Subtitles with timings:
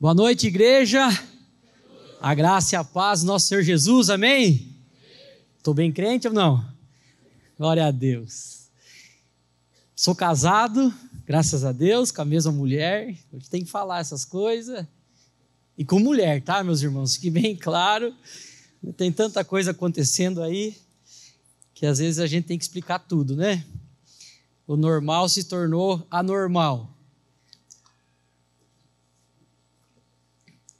[0.00, 1.08] Boa noite, igreja.
[2.20, 4.76] A graça e a paz do nosso Senhor Jesus, amém?
[5.56, 6.64] Estou bem crente ou não?
[7.58, 8.68] Glória a Deus.
[9.96, 10.94] Sou casado,
[11.26, 13.18] graças a Deus, com a mesma mulher.
[13.32, 14.86] Hoje tem que falar essas coisas.
[15.76, 17.16] E com mulher, tá, meus irmãos?
[17.16, 18.14] Fique bem claro.
[18.96, 20.76] Tem tanta coisa acontecendo aí
[21.74, 23.64] que às vezes a gente tem que explicar tudo, né?
[24.64, 26.96] O normal se tornou anormal.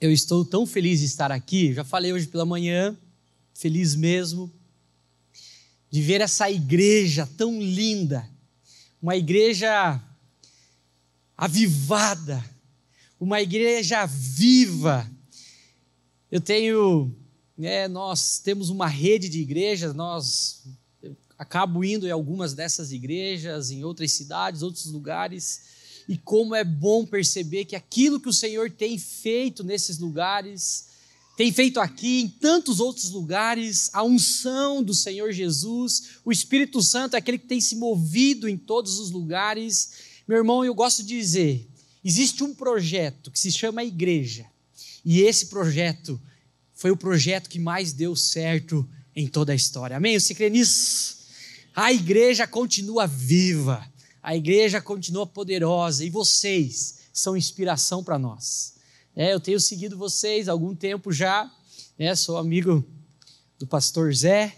[0.00, 2.96] Eu estou tão feliz de estar aqui, já falei hoje pela manhã,
[3.52, 4.48] feliz mesmo,
[5.90, 8.24] de ver essa igreja tão linda,
[9.02, 10.00] uma igreja
[11.36, 12.44] avivada,
[13.18, 15.10] uma igreja viva.
[16.30, 17.12] Eu tenho,
[17.56, 20.62] né, nós temos uma rede de igrejas, nós
[21.36, 25.60] acabo indo em algumas dessas igrejas, em outras cidades, outros lugares,
[26.08, 30.86] e como é bom perceber que aquilo que o Senhor tem feito nesses lugares,
[31.36, 37.14] tem feito aqui, em tantos outros lugares, a unção do Senhor Jesus, o Espírito Santo
[37.14, 39.90] é aquele que tem se movido em todos os lugares.
[40.26, 41.68] Meu irmão, eu gosto de dizer:
[42.02, 44.46] existe um projeto que se chama Igreja,
[45.04, 46.20] e esse projeto
[46.74, 49.96] foi o projeto que mais deu certo em toda a história.
[49.96, 50.18] Amém?
[50.18, 51.18] Você crê nisso?
[51.74, 53.86] A igreja continua viva
[54.22, 58.74] a igreja continua poderosa e vocês são inspiração para nós.
[59.14, 61.50] É, eu tenho seguido vocês há algum tempo já,
[61.98, 62.84] né, sou amigo
[63.58, 64.56] do pastor Zé,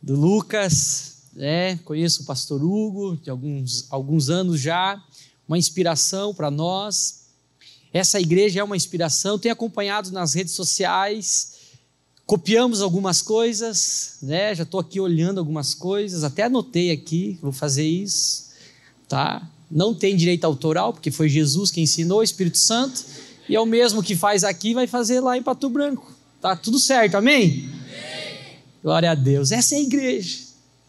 [0.00, 5.02] do Lucas, né, conheço o pastor Hugo de alguns, alguns anos já,
[5.48, 7.26] uma inspiração para nós.
[7.92, 11.55] Essa igreja é uma inspiração, tenho acompanhado nas redes sociais,
[12.26, 14.52] copiamos algumas coisas, né?
[14.54, 18.46] Já estou aqui olhando algumas coisas, até anotei aqui, vou fazer isso,
[19.08, 19.48] tá?
[19.70, 23.04] Não tem direito autoral, porque foi Jesus que ensinou, o Espírito Santo,
[23.48, 26.12] e é o mesmo que faz aqui, vai fazer lá em Pato Branco.
[26.40, 27.70] Tá tudo certo, amém?
[27.70, 28.58] amém?
[28.82, 29.52] Glória a Deus.
[29.52, 30.38] Essa é a igreja.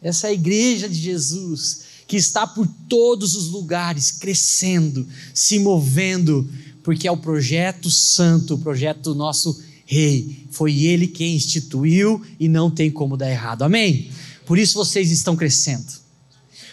[0.02, 6.48] Essa é a igreja de Jesus, que está por todos os lugares, crescendo, se movendo,
[6.84, 10.46] porque é o projeto santo, o projeto nosso rei.
[10.52, 13.64] Foi ele quem instituiu e não tem como dar errado.
[13.64, 14.12] Amém?
[14.46, 15.92] Por isso vocês estão crescendo.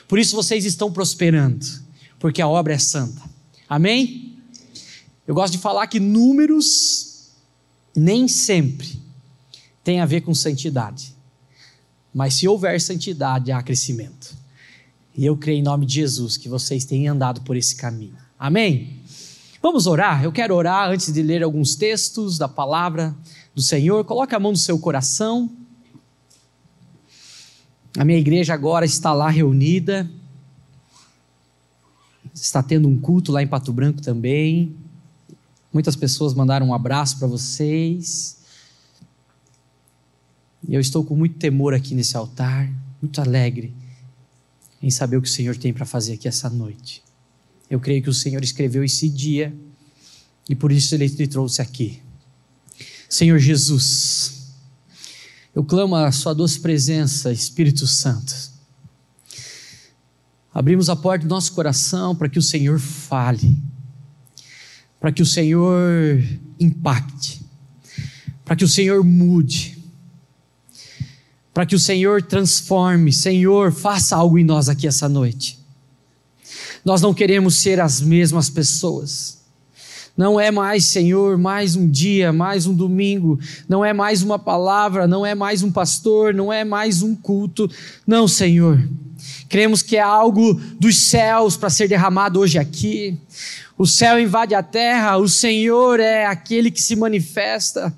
[0.07, 1.65] Por isso vocês estão prosperando.
[2.19, 3.23] Porque a obra é santa.
[3.69, 4.37] Amém?
[5.27, 7.31] Eu gosto de falar que números
[7.97, 9.01] nem sempre
[9.83, 11.15] tem a ver com santidade.
[12.13, 14.37] Mas se houver santidade, há crescimento.
[15.17, 18.17] E eu creio em nome de Jesus que vocês têm andado por esse caminho.
[18.39, 19.01] Amém?
[19.65, 20.23] Vamos orar?
[20.23, 23.17] Eu quero orar antes de ler alguns textos da palavra
[23.55, 24.05] do Senhor.
[24.05, 25.51] Coloque a mão no seu coração.
[27.97, 30.07] A minha igreja agora está lá reunida.
[32.35, 34.77] Está tendo um culto lá em Pato Branco também.
[35.73, 38.43] Muitas pessoas mandaram um abraço para vocês.
[40.69, 42.71] E eu estou com muito temor aqui nesse altar,
[43.01, 43.73] muito alegre
[44.83, 47.04] em saber o que o Senhor tem para fazer aqui essa noite.
[47.75, 49.53] Eu creio que o Senhor escreveu esse dia
[50.49, 52.01] e por isso ele te trouxe aqui.
[53.09, 54.53] Senhor Jesus,
[55.53, 58.33] eu clamo a Sua doce presença, Espírito Santo.
[60.55, 63.61] Abrimos a porta do nosso coração para que o Senhor fale,
[65.01, 66.23] para que o Senhor
[66.61, 67.45] impacte,
[68.45, 69.83] para que o Senhor mude,
[71.53, 73.13] para que o Senhor transforme.
[73.13, 75.64] Senhor, faça algo em nós aqui essa noite.
[76.85, 79.43] Nós não queremos ser as mesmas pessoas.
[80.17, 85.09] Não é mais, Senhor, mais um dia, mais um domingo, não é mais uma palavra,
[85.09, 87.69] não é mais um pastor, não é mais um culto.
[88.07, 88.81] Não, Senhor.
[89.49, 93.19] Cremos que é algo dos céus para ser derramado hoje aqui.
[93.77, 97.93] O céu invade a terra, o Senhor é aquele que se manifesta.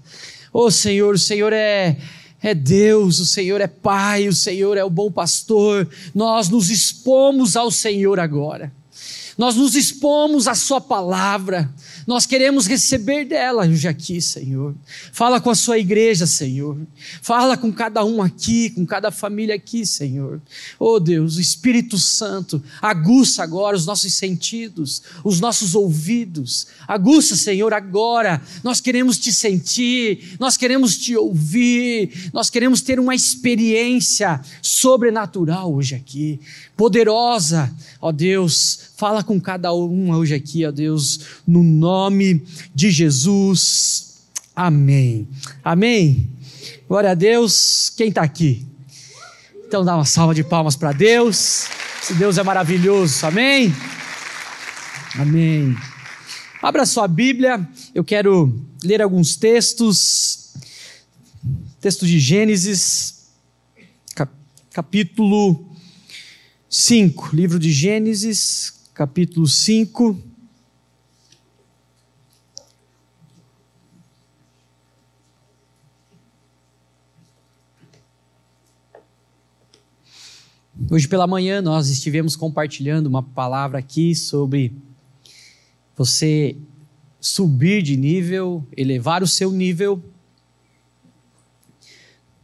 [0.53, 1.99] Oh, Senhor, o Senhor é
[2.47, 5.89] é Deus, o Senhor é Pai, o Senhor é o bom pastor.
[6.15, 8.73] Nós nos expomos ao Senhor agora.
[9.37, 11.69] Nós nos expomos à Sua palavra.
[12.07, 14.77] Nós queremos receber dela hoje aqui, Senhor.
[15.13, 16.79] Fala com a sua igreja, Senhor.
[17.21, 20.41] Fala com cada um aqui, com cada família aqui, Senhor.
[20.79, 26.69] Oh Deus, o Espírito Santo, aguça agora os nossos sentidos, os nossos ouvidos.
[26.87, 28.41] Aguça, Senhor, agora.
[28.63, 35.97] Nós queremos te sentir, nós queremos te ouvir, nós queremos ter uma experiência sobrenatural hoje
[35.97, 36.39] aqui,
[36.77, 37.75] poderosa.
[38.01, 42.43] Ó Deus, fala com cada um hoje aqui, ó Deus, no nome
[42.75, 44.23] de Jesus.
[44.55, 45.29] Amém.
[45.63, 46.31] Amém.
[46.89, 47.93] Glória a Deus.
[47.95, 48.67] Quem está aqui?
[49.67, 51.67] Então dá uma salva de palmas para Deus.
[52.03, 53.27] Esse Deus é maravilhoso.
[53.27, 53.75] Amém.
[55.19, 55.77] Amém.
[56.63, 60.55] Abra sua Bíblia, eu quero ler alguns textos.
[61.81, 63.27] Texto de Gênesis,
[64.73, 65.71] capítulo
[66.69, 67.31] 5.
[67.37, 70.19] Livro de Gênesis, capítulo 5.
[80.91, 84.73] Hoje pela manhã nós estivemos compartilhando uma palavra aqui sobre
[85.95, 86.57] você
[87.21, 90.03] subir de nível, elevar o seu nível.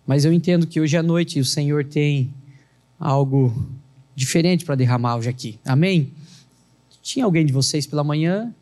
[0.06, 2.34] Mas eu entendo que hoje à noite o Senhor tem
[3.00, 3.70] algo
[4.14, 5.58] diferente para derramar hoje aqui.
[5.64, 6.12] Amém?
[7.02, 8.54] Tinha alguém de vocês pela manhã?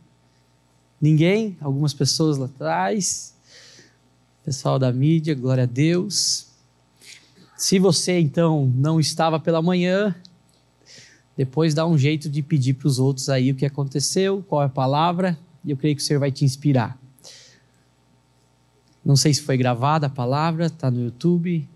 [0.98, 1.58] Ninguém?
[1.60, 3.34] Algumas pessoas lá atrás?
[4.42, 6.46] Pessoal da mídia, glória a Deus.
[7.54, 10.14] Se você então não estava pela manhã,
[11.36, 14.66] depois dá um jeito de pedir para os outros aí o que aconteceu, qual é
[14.66, 16.98] a palavra, e eu creio que o Senhor vai te inspirar.
[19.04, 21.68] Não sei se foi gravada a palavra, está no YouTube.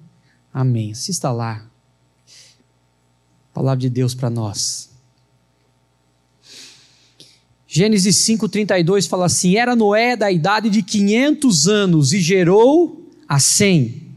[0.53, 0.93] Amém.
[0.93, 1.67] Assista lá.
[3.53, 4.94] Palavra de Deus para nós.
[7.77, 14.13] Gênesis 5,32 fala assim: Era Noé da idade de 500 anos e gerou a Sem,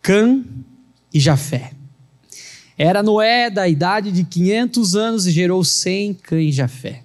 [0.00, 0.44] Cã
[1.12, 1.72] e Jafé.
[2.78, 7.02] Era Noé da idade de 500 anos e gerou Sem, Cã e Jafé.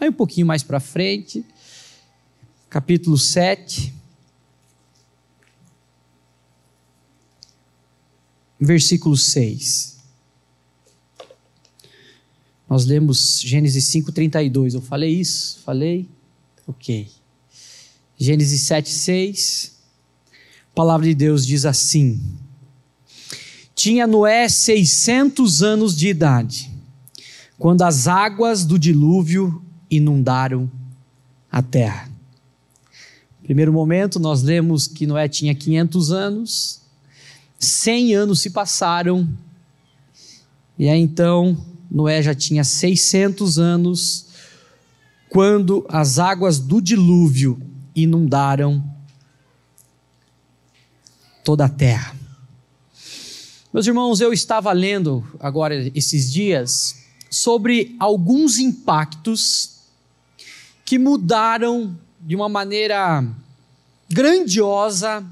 [0.00, 1.44] Aí um pouquinho mais para frente,
[2.68, 3.94] capítulo 7,
[8.58, 9.95] versículo 6.
[12.68, 14.74] Nós lemos Gênesis 5:32.
[14.74, 15.60] Eu falei isso?
[15.64, 16.08] Falei?
[16.66, 17.08] OK.
[18.18, 19.72] Gênesis 7:6.
[20.72, 22.20] A palavra de Deus diz assim:
[23.76, 26.72] tinha Noé 600 anos de idade,
[27.58, 30.70] quando as águas do dilúvio inundaram
[31.52, 32.10] a terra.
[33.42, 36.80] Primeiro momento, nós lemos que Noé tinha 500 anos,
[37.58, 39.28] 100 anos se passaram,
[40.78, 41.56] e aí então
[41.90, 44.26] Noé já tinha 600 anos,
[45.28, 47.60] quando as águas do dilúvio
[47.94, 48.84] inundaram
[51.44, 52.16] toda a terra.
[53.72, 59.76] Meus irmãos, eu estava lendo agora esses dias sobre alguns impactos
[60.84, 63.24] que mudaram de uma maneira
[64.08, 65.24] grandiosa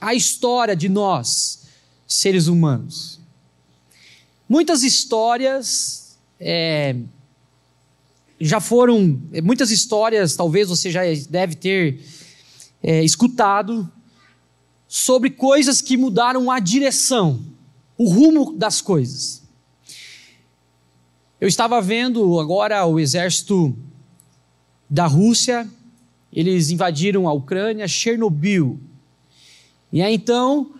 [0.00, 1.62] a história de nós,
[2.06, 3.18] seres humanos.
[4.48, 6.96] Muitas histórias é,
[8.40, 12.04] já foram, muitas histórias talvez você já deve ter
[12.82, 13.90] é, escutado
[14.86, 17.54] sobre coisas que mudaram a direção
[17.96, 19.42] o rumo das coisas.
[21.40, 23.76] Eu estava vendo agora o exército
[24.88, 25.68] da Rússia,
[26.32, 28.80] eles invadiram a Ucrânia, Chernobyl.
[29.92, 30.74] E aí então,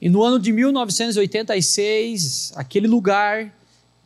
[0.00, 3.54] e no ano de 1986, aquele lugar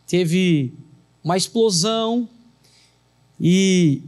[0.06, 0.74] teve
[1.22, 2.28] uma explosão
[3.40, 4.02] e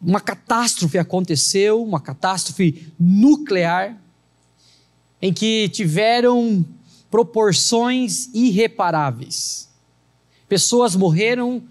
[0.00, 4.00] uma catástrofe aconteceu, uma catástrofe nuclear,
[5.20, 6.64] em que tiveram
[7.10, 9.68] proporções irreparáveis.
[10.48, 11.62] Pessoas morreram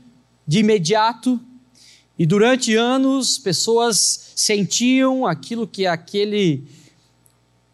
[0.45, 1.39] de imediato
[2.19, 6.67] e durante anos pessoas sentiam aquilo que aquele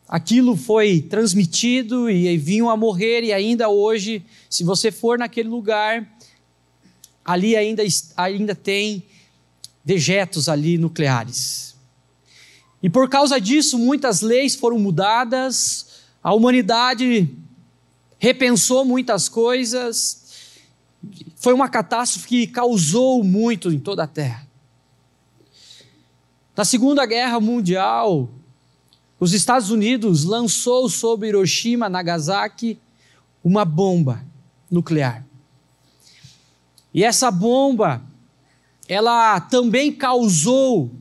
[0.10, 6.06] aquilo foi transmitido e vinham a morrer e ainda hoje, se você for naquele lugar,
[7.24, 7.84] ali ainda
[8.18, 9.04] ainda tem
[9.86, 11.76] dejetos ali nucleares.
[12.82, 17.30] E por causa disso, muitas leis foram mudadas, a humanidade
[18.18, 20.24] repensou muitas coisas.
[21.36, 24.48] Foi uma catástrofe que causou muito em toda a terra.
[26.58, 28.30] Na Segunda Guerra Mundial,
[29.20, 32.80] os Estados Unidos lançou sobre Hiroshima, Nagasaki,
[33.44, 34.24] uma bomba
[34.72, 35.26] nuclear.
[36.94, 38.02] E essa bomba,
[38.88, 40.92] ela também causou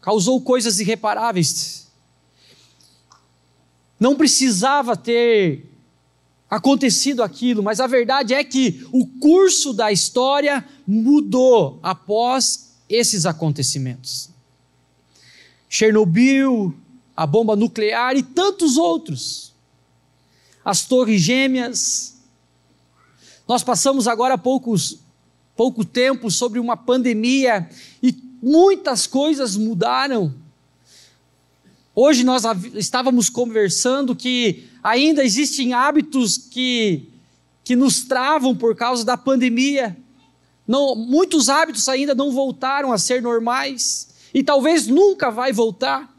[0.00, 1.88] causou coisas irreparáveis.
[4.00, 5.70] Não precisava ter
[6.48, 14.30] acontecido aquilo, mas a verdade é que o curso da história mudou após esses acontecimentos.
[15.68, 16.74] Chernobyl,
[17.16, 19.52] a bomba nuclear e tantos outros.
[20.64, 22.16] As Torres Gêmeas.
[23.46, 24.98] Nós passamos agora poucos,
[25.56, 27.68] pouco tempo sobre uma pandemia
[28.02, 30.34] e muitas coisas mudaram
[32.00, 32.44] Hoje nós
[32.76, 37.08] estávamos conversando que ainda existem hábitos que,
[37.64, 39.96] que nos travam por causa da pandemia.
[40.64, 46.14] não, muitos hábitos ainda não voltaram a ser normais e talvez nunca vai voltar.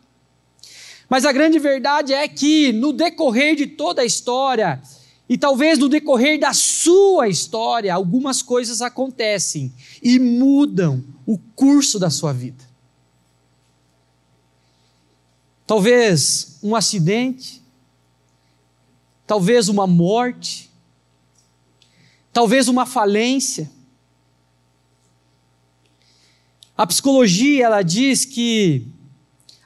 [1.10, 4.82] Mas a grande verdade é que no decorrer de toda a história,
[5.30, 12.10] e talvez no decorrer da sua história, algumas coisas acontecem e mudam o curso da
[12.10, 12.68] sua vida.
[15.68, 17.62] Talvez um acidente,
[19.28, 20.72] talvez uma morte,
[22.34, 23.70] talvez uma falência.
[26.80, 28.88] A psicologia ela diz que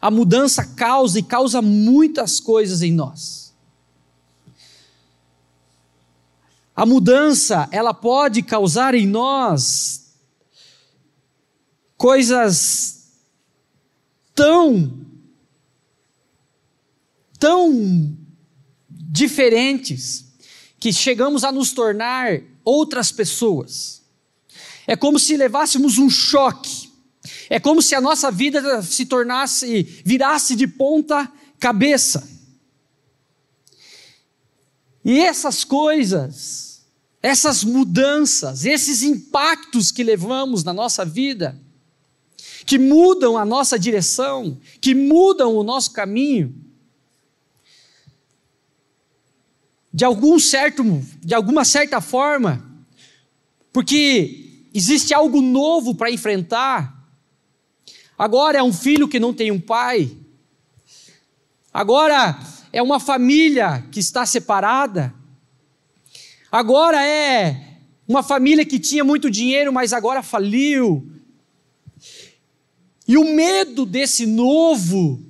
[0.02, 3.54] a mudança causa e causa muitas coisas em nós.
[6.76, 10.16] A mudança, ela pode causar em nós
[11.96, 13.12] coisas
[14.34, 15.06] tão
[17.38, 18.18] tão
[18.90, 20.26] diferentes
[20.80, 24.02] que chegamos a nos tornar outras pessoas.
[24.88, 26.83] É como se levássemos um choque.
[27.50, 32.28] É como se a nossa vida se tornasse, virasse de ponta cabeça.
[35.06, 36.86] E essas coisas,
[37.22, 41.60] essas mudanças, esses impactos que levamos na nossa vida,
[42.66, 46.56] que mudam a nossa direção, que mudam o nosso caminho,
[49.94, 50.84] de algum certo,
[51.20, 52.66] de alguma certa forma,
[53.72, 56.93] porque existe algo novo para enfrentar.
[58.18, 60.16] Agora é um filho que não tem um pai.
[61.74, 62.40] Agora
[62.72, 65.14] é uma família que está separada.
[66.52, 71.12] Agora é uma família que tinha muito dinheiro, mas agora faliu.
[73.08, 75.22] E o medo desse novo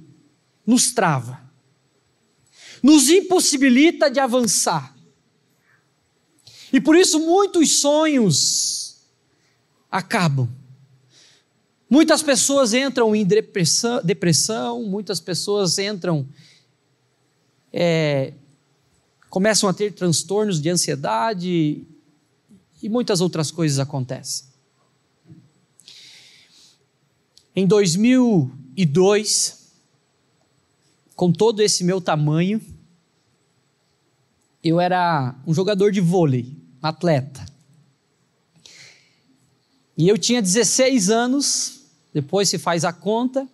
[0.65, 1.43] nos trava
[2.83, 4.93] nos impossibilita de avançar.
[6.71, 8.97] E por isso muitos sonhos
[9.89, 10.49] acabam.
[11.93, 16.27] Muitas pessoas entram em depressão, depressão muitas pessoas entram,
[17.71, 18.33] é,
[19.29, 21.85] começam a ter transtornos de ansiedade
[22.81, 24.47] e muitas outras coisas acontecem.
[27.55, 29.71] Em 2002,
[31.15, 32.59] com todo esse meu tamanho,
[34.63, 37.45] eu era um jogador de vôlei, um atleta.
[39.95, 41.72] E eu tinha 16 anos,
[42.13, 43.47] depois se faz a conta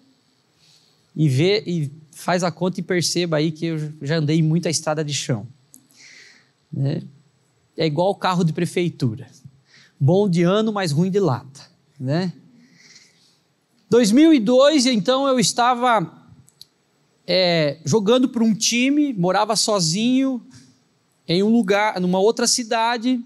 [1.16, 5.04] e vê e faz a conta e perceba aí que eu já andei muita estrada
[5.04, 5.48] de chão.
[6.72, 7.02] Né?
[7.78, 9.28] É igual carro de prefeitura.
[10.00, 11.62] Bom de ano, mas ruim de lata,
[12.00, 12.34] né?
[13.90, 16.20] 2002, então eu estava
[17.26, 20.46] é, jogando para um time, morava sozinho,
[21.28, 23.20] em um lugar, numa outra cidade.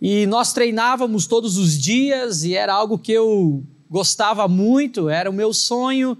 [0.00, 5.32] E nós treinávamos todos os dias e era algo que eu gostava muito, era o
[5.32, 6.16] meu sonho.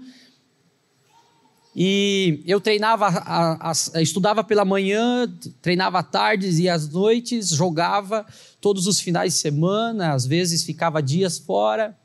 [1.73, 5.31] E eu treinava, a, a, estudava pela manhã,
[5.61, 8.25] treinava à tardes e às noites, jogava
[8.59, 11.97] todos os finais de semana, às vezes ficava dias fora,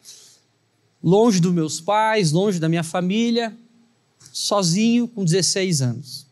[1.03, 3.57] longe dos meus pais, longe da minha família,
[4.33, 6.27] sozinho com 16 anos.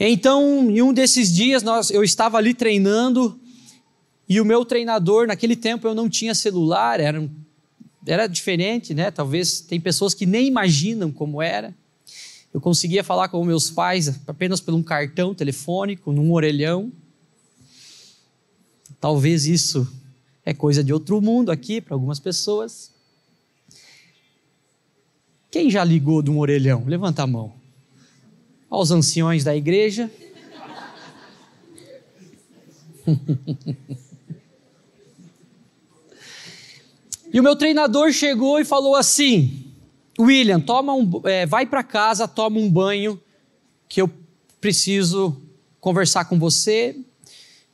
[0.00, 3.38] Então, em um desses dias, nós, eu estava ali treinando
[4.28, 7.28] e o meu treinador, naquele tempo eu não tinha celular, era,
[8.06, 9.10] era diferente, né?
[9.10, 11.74] Talvez tem pessoas que nem imaginam como era.
[12.52, 16.92] Eu conseguia falar com meus pais apenas por um cartão telefônico, num orelhão.
[19.00, 19.90] Talvez isso
[20.44, 22.92] é coisa de outro mundo aqui para algumas pessoas.
[25.50, 26.84] Quem já ligou de um orelhão?
[26.86, 27.62] Levanta a mão
[28.72, 30.10] aos anciões da igreja.
[37.32, 39.64] e o meu treinador chegou e falou assim:
[40.18, 43.18] William, toma um, é, vai para casa, toma um banho,
[43.88, 44.10] que eu
[44.60, 45.40] preciso
[45.80, 46.94] conversar com você.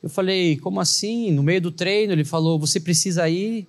[0.01, 1.31] Eu falei, como assim?
[1.31, 3.67] No meio do treino, ele falou, você precisa ir.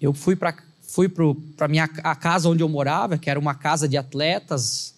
[0.00, 3.86] Eu fui para fui para minha a casa onde eu morava, que era uma casa
[3.86, 4.94] de atletas,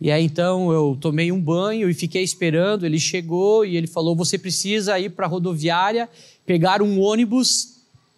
[0.00, 2.86] e aí então eu tomei um banho e fiquei esperando.
[2.86, 6.08] Ele chegou e ele falou: Você precisa ir para a rodoviária,
[6.46, 7.73] pegar um ônibus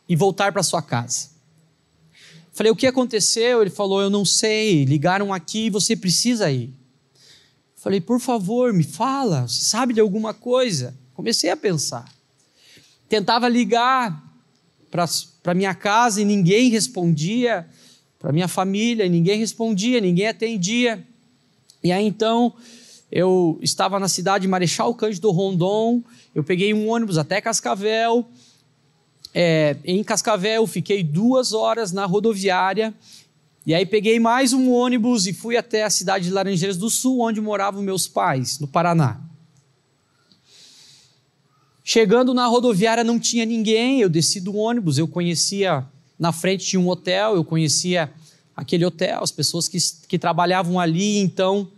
[0.08, 1.30] e voltar para sua casa.
[2.52, 3.60] Falei: O que aconteceu?
[3.60, 4.84] Ele falou: Eu não sei.
[4.84, 6.72] Ligaram aqui você precisa ir.
[7.74, 9.46] Falei: Por favor, me fala.
[9.46, 10.96] Você sabe de alguma coisa?
[11.12, 12.10] Comecei a pensar.
[13.08, 14.22] Tentava ligar
[14.90, 17.68] para minha casa e ninguém respondia.
[18.18, 21.06] Para minha família e ninguém respondia, ninguém atendia.
[21.84, 22.54] E aí então
[23.12, 26.02] eu estava na cidade de Marechal Cândido Rondon,
[26.34, 28.26] eu peguei um ônibus até Cascavel.
[29.38, 32.94] É, em Cascavel, fiquei duas horas na rodoviária.
[33.66, 37.20] E aí peguei mais um ônibus e fui até a cidade de Laranjeiras do Sul,
[37.20, 39.20] onde moravam meus pais, no Paraná.
[41.84, 45.86] Chegando na rodoviária não tinha ninguém, eu desci do ônibus, eu conhecia,
[46.18, 48.10] na frente tinha um hotel, eu conhecia
[48.56, 49.76] aquele hotel, as pessoas que,
[50.08, 51.70] que trabalhavam ali, então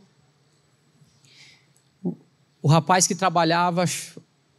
[2.04, 2.16] o,
[2.62, 3.84] o rapaz que trabalhava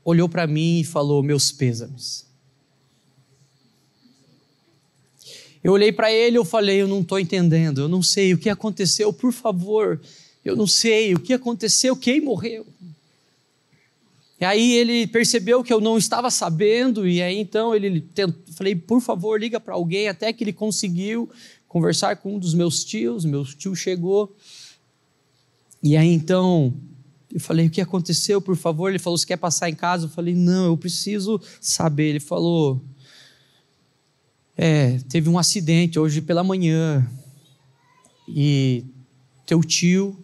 [0.03, 2.28] olhou para mim e falou: Meus pêsames.
[5.63, 8.37] Eu olhei para ele e eu falei: Eu não estou entendendo, eu não sei o
[8.37, 9.99] que aconteceu, por favor,
[10.43, 12.65] eu não sei o que aconteceu, quem morreu.
[14.39, 18.73] E aí ele percebeu que eu não estava sabendo, e aí então ele tentou, falei,
[18.73, 21.29] por favor, liga para alguém, até que ele conseguiu
[21.67, 24.33] conversar com um dos meus tios, meu tio chegou.
[25.83, 26.73] E aí então
[27.33, 28.89] eu falei, o que aconteceu, por favor?
[28.89, 30.05] Ele falou, você quer passar em casa?
[30.05, 32.09] Eu falei, não, eu preciso saber.
[32.09, 32.81] Ele falou,
[34.61, 37.09] é, teve um acidente hoje pela manhã,
[38.27, 38.83] e
[39.45, 40.21] teu tio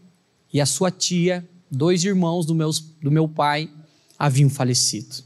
[0.51, 3.71] e a sua tia, dois irmãos do, meus, do meu pai,
[4.19, 5.23] haviam falecido.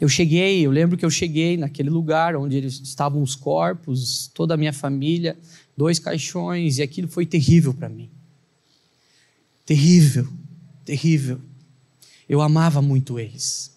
[0.00, 4.56] Eu cheguei, eu lembro que eu cheguei naquele lugar onde estavam os corpos, toda a
[4.56, 5.36] minha família,
[5.76, 8.08] dois caixões, e aquilo foi terrível para mim.
[9.66, 10.28] Terrível,
[10.84, 11.40] terrível.
[12.28, 13.76] Eu amava muito eles.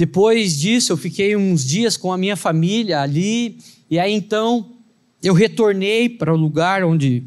[0.00, 3.58] Depois disso, eu fiquei uns dias com a minha família ali,
[3.90, 4.78] e aí então
[5.22, 7.22] eu retornei para o lugar onde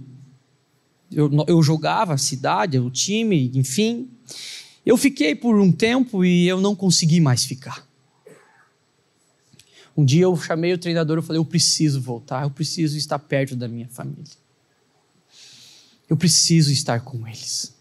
[1.11, 4.09] eu, eu jogava, a cidade, o time, enfim.
[4.83, 7.87] Eu fiquei por um tempo e eu não consegui mais ficar.
[9.95, 13.55] Um dia eu chamei o treinador e falei: Eu preciso voltar, eu preciso estar perto
[13.55, 14.33] da minha família.
[16.09, 17.71] Eu preciso estar com eles.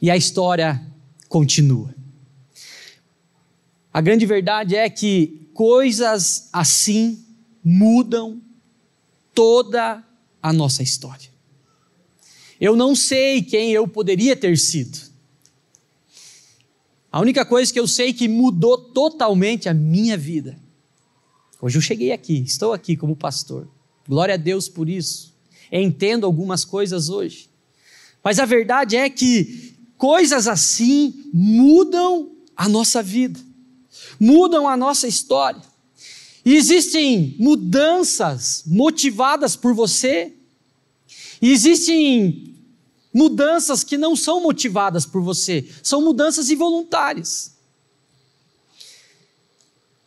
[0.00, 0.80] E a história
[1.28, 1.97] continua.
[3.98, 7.18] A grande verdade é que coisas assim
[7.64, 8.40] mudam
[9.34, 10.04] toda
[10.40, 11.28] a nossa história.
[12.60, 15.00] Eu não sei quem eu poderia ter sido.
[17.10, 20.56] A única coisa que eu sei que mudou totalmente a minha vida.
[21.60, 23.68] Hoje eu cheguei aqui, estou aqui como pastor.
[24.06, 25.34] Glória a Deus por isso.
[25.72, 27.50] Entendo algumas coisas hoje.
[28.22, 33.47] Mas a verdade é que coisas assim mudam a nossa vida,
[34.18, 35.62] mudam a nossa história.
[36.44, 40.32] E existem mudanças motivadas por você,
[41.40, 42.54] e existem
[43.12, 47.52] mudanças que não são motivadas por você, são mudanças involuntárias.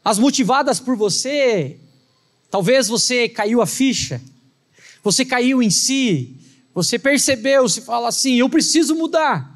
[0.04, 1.80] As motivadas por você,
[2.50, 4.22] talvez você caiu a ficha,
[5.04, 6.36] você caiu em si,
[6.74, 9.51] você percebeu, se fala assim: eu preciso mudar,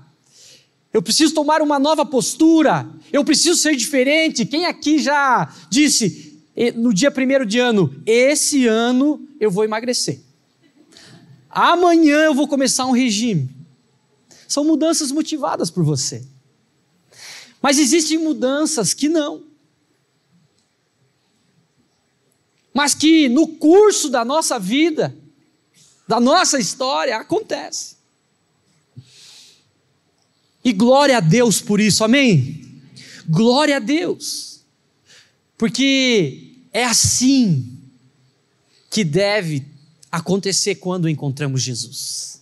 [0.95, 4.45] eu preciso tomar uma nova postura, eu preciso ser diferente.
[4.45, 6.41] Quem aqui já disse
[6.73, 10.21] no dia primeiro de ano, esse ano eu vou emagrecer?
[11.49, 13.53] Amanhã eu vou começar um regime.
[14.47, 16.25] São mudanças motivadas por você.
[17.61, 19.43] Mas existem mudanças que não.
[22.73, 25.13] Mas que no curso da nossa vida,
[26.07, 27.94] da nossa história, acontece.
[30.65, 32.81] E glória a Deus por isso, amém?
[33.29, 34.65] Glória a Deus.
[35.55, 37.77] Porque é assim
[38.89, 39.63] que deve
[40.11, 42.41] acontecer quando encontramos Jesus.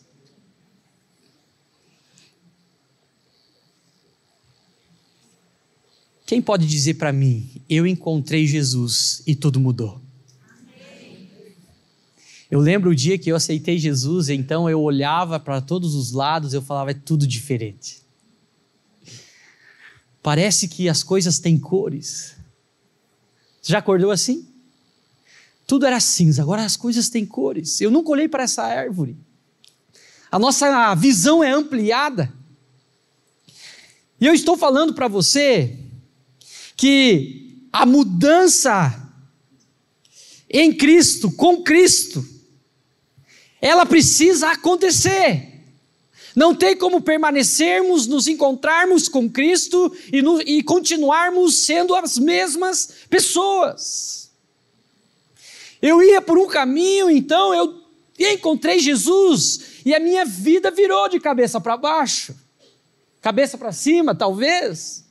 [6.25, 10.01] Quem pode dizer para mim, eu encontrei Jesus e tudo mudou?
[12.49, 16.53] Eu lembro o dia que eu aceitei Jesus, então eu olhava para todos os lados,
[16.53, 18.02] eu falava, é tudo diferente.
[20.23, 22.35] Parece que as coisas têm cores.
[23.61, 24.47] Já acordou assim?
[25.67, 27.81] Tudo era cinza, agora as coisas têm cores.
[27.81, 29.17] Eu nunca olhei para essa árvore.
[30.31, 32.33] A nossa visão é ampliada.
[34.19, 35.77] E eu estou falando para você
[36.77, 39.11] que a mudança
[40.49, 42.25] em Cristo, com Cristo,
[43.61, 45.52] ela precisa acontecer.
[46.35, 52.89] Não tem como permanecermos, nos encontrarmos com Cristo e, no, e continuarmos sendo as mesmas
[53.09, 54.31] pessoas.
[55.81, 57.83] Eu ia por um caminho, então eu
[58.17, 62.35] encontrei Jesus e a minha vida virou de cabeça para baixo,
[63.21, 65.03] cabeça para cima, talvez.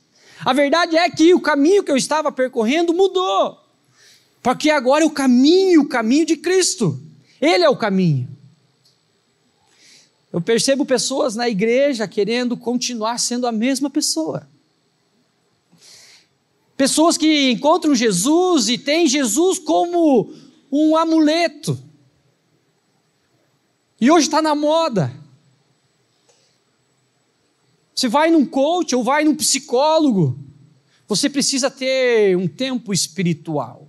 [0.43, 3.57] A verdade é que o caminho que eu estava percorrendo mudou,
[4.41, 6.99] porque agora eu caminho o caminho de Cristo,
[7.39, 8.32] Ele é o caminho.
[10.33, 14.49] Eu percebo pessoas na igreja querendo continuar sendo a mesma pessoa.
[16.75, 20.33] Pessoas que encontram Jesus e têm Jesus como
[20.71, 21.79] um amuleto.
[24.01, 25.13] E hoje está na moda.
[27.93, 30.37] Você vai num coach ou vai num psicólogo,
[31.07, 33.87] você precisa ter um tempo espiritual.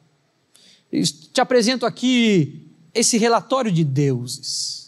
[0.92, 4.83] Eu te apresento aqui esse relatório de deuses.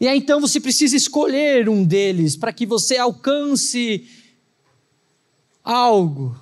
[0.00, 4.08] E aí então você precisa escolher um deles para que você alcance
[5.62, 6.34] algo.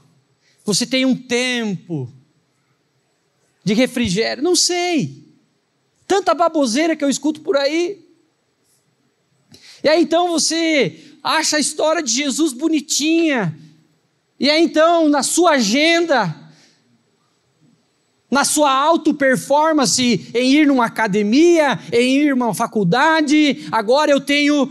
[0.64, 2.12] Você tem um tempo
[3.64, 4.42] de refrigério.
[4.42, 5.24] Não sei.
[6.06, 8.06] Tanta baboseira que eu escuto por aí.
[9.82, 13.58] E aí então você acha a história de Jesus bonitinha.
[14.38, 16.47] E aí então, na sua agenda,
[18.30, 24.70] na sua auto-performance em ir numa academia, em ir numa faculdade, agora eu tenho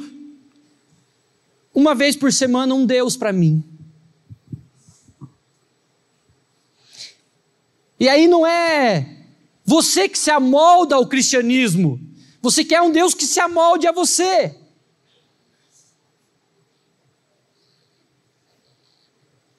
[1.74, 3.64] uma vez por semana um Deus para mim.
[8.00, 9.18] E aí não é
[9.66, 12.00] você que se amolda ao cristianismo,
[12.42, 14.56] você quer um Deus que se amolde a você.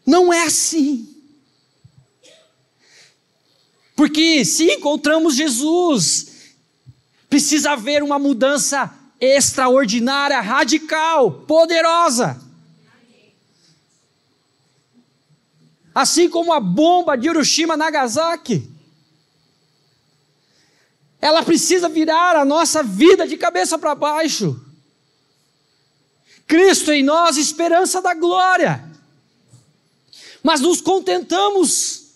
[0.06, 1.17] Não é assim.
[3.98, 6.28] Porque se encontramos Jesus,
[7.28, 12.40] precisa haver uma mudança extraordinária, radical, poderosa.
[15.92, 18.70] Assim como a bomba de Hiroshima Nagasaki.
[21.20, 24.64] Ela precisa virar a nossa vida de cabeça para baixo.
[26.46, 28.88] Cristo em nós, esperança da glória.
[30.40, 32.07] Mas nos contentamos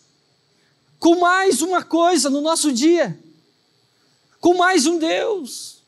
[1.02, 3.18] com mais uma coisa no nosso dia,
[4.38, 5.82] com mais um Deus,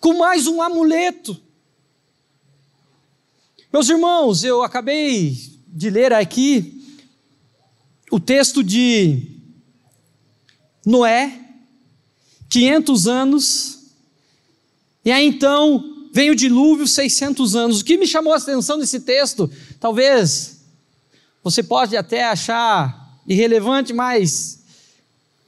[0.00, 1.40] com mais um amuleto.
[3.72, 6.84] Meus irmãos, eu acabei de ler aqui
[8.10, 9.30] o texto de
[10.84, 11.40] Noé,
[12.50, 13.78] 500 anos,
[15.04, 17.80] e aí então vem o dilúvio, 600 anos.
[17.80, 19.48] O que me chamou a atenção nesse texto,
[19.78, 20.64] talvez
[21.44, 24.60] você pode até achar irrelevante, mas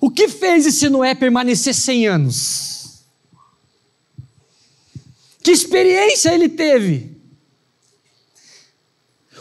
[0.01, 3.05] o que fez esse Noé permanecer 100 anos?
[5.43, 7.15] Que experiência ele teve?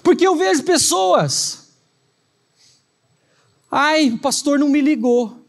[0.03, 1.69] Porque eu vejo pessoas,
[3.71, 5.45] ai, o pastor não me ligou,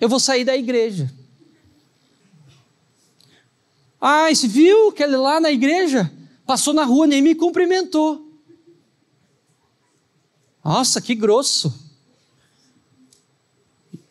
[0.00, 1.12] eu vou sair da igreja.
[4.00, 6.10] Ai, você viu aquele lá na igreja?
[6.46, 8.29] Passou na rua, nem me cumprimentou.
[10.64, 11.90] Nossa, que grosso.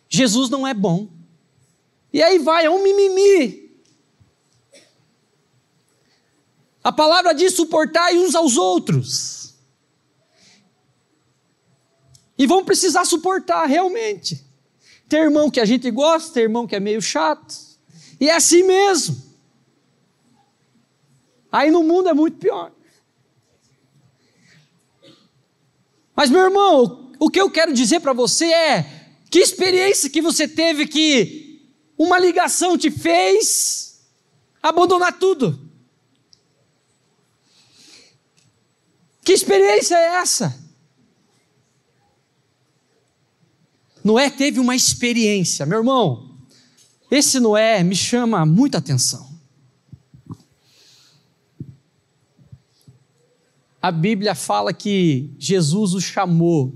[0.09, 1.07] Jesus não é bom.
[2.11, 3.69] E aí vai, é um mimimi.
[6.83, 9.53] A palavra diz suportar uns aos outros.
[12.37, 14.43] E vão precisar suportar realmente.
[15.07, 17.55] Ter irmão que a gente gosta, ter irmão que é meio chato.
[18.19, 19.21] E é assim mesmo.
[21.51, 22.71] Aí no mundo é muito pior.
[26.19, 30.49] Mas, meu irmão, o que eu quero dizer para você é: que experiência que você
[30.49, 34.01] teve que uma ligação te fez
[34.61, 35.57] abandonar tudo?
[39.23, 40.61] Que experiência é essa?
[44.03, 46.37] Noé teve uma experiência, meu irmão.
[47.09, 49.28] Esse Noé me chama muita atenção.
[53.81, 56.73] A Bíblia fala que Jesus o chamou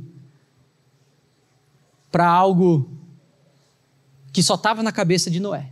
[2.11, 2.89] para algo
[4.31, 5.71] que só estava na cabeça de Noé.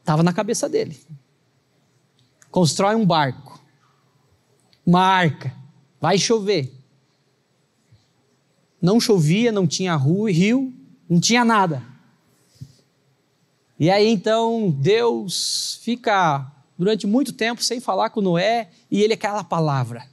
[0.00, 0.98] Estava na cabeça dele.
[2.50, 3.60] Constrói um barco,
[4.84, 5.54] uma arca,
[6.00, 6.72] vai chover.
[8.80, 10.72] Não chovia, não tinha rua, rio,
[11.08, 11.82] não tinha nada.
[13.78, 19.42] E aí então Deus fica durante muito tempo sem falar com Noé e ele aquela
[19.42, 20.04] palavra.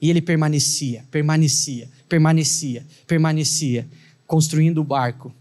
[0.00, 3.86] E ele permanecia, permanecia, permanecia, permanecia,
[4.26, 5.32] construindo o barco.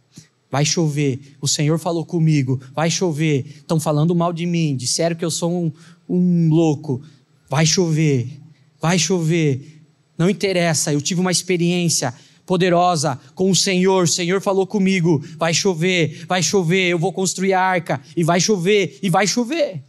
[0.51, 5.23] Vai chover, o Senhor falou comigo, vai chover, estão falando mal de mim, disseram que
[5.23, 5.71] eu sou um,
[6.09, 7.01] um louco.
[7.47, 8.39] Vai chover,
[8.81, 9.81] vai chover,
[10.17, 12.13] não interessa, eu tive uma experiência
[12.45, 17.53] poderosa com o Senhor, o Senhor falou comigo, vai chover, vai chover, eu vou construir
[17.53, 19.83] a arca, e vai chover, e vai chover.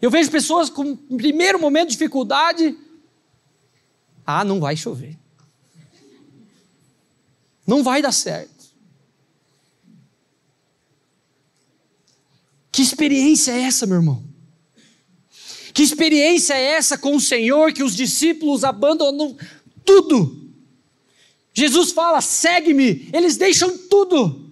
[0.00, 2.76] Eu vejo pessoas com primeiro momento de dificuldade.
[4.24, 5.18] Ah, não vai chover.
[7.66, 8.60] Não vai dar certo.
[12.72, 14.24] Que experiência é essa, meu irmão?
[15.74, 19.36] Que experiência é essa com o Senhor que os discípulos abandonam
[19.84, 20.50] tudo?
[21.52, 24.50] Jesus fala: segue-me, eles deixam tudo,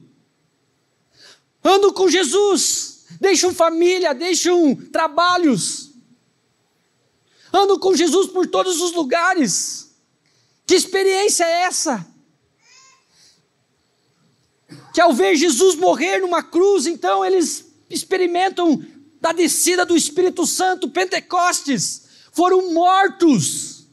[1.64, 5.90] andam com Jesus, deixam família, deixam trabalhos,
[7.52, 9.94] andam com Jesus por todos os lugares.
[10.66, 12.06] Que experiência é essa?
[14.92, 18.84] Que ao ver Jesus morrer numa cruz, então eles experimentam
[19.20, 23.86] da descida do Espírito Santo, Pentecostes, foram mortos.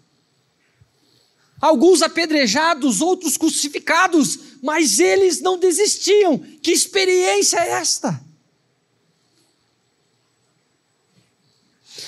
[1.62, 6.38] Alguns apedrejados, outros crucificados, mas eles não desistiam.
[6.62, 8.25] Que experiência é esta?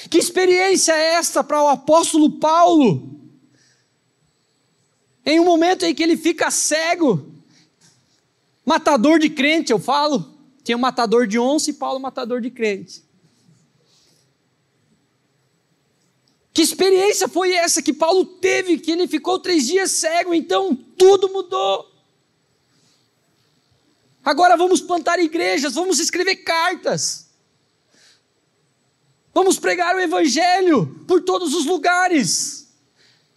[0.09, 3.17] Que experiência é esta para o apóstolo Paulo?
[5.25, 7.29] Em um momento em que ele fica cego,
[8.65, 10.25] matador de crente, eu falo,
[10.63, 13.03] tinha um matador de onça e Paulo matador de crente.
[16.53, 21.29] Que experiência foi essa que Paulo teve, que ele ficou três dias cego, então tudo
[21.29, 21.93] mudou.
[24.25, 27.26] Agora vamos plantar igrejas, vamos escrever cartas,
[29.37, 32.69] vamos pregar o Evangelho por todos os lugares.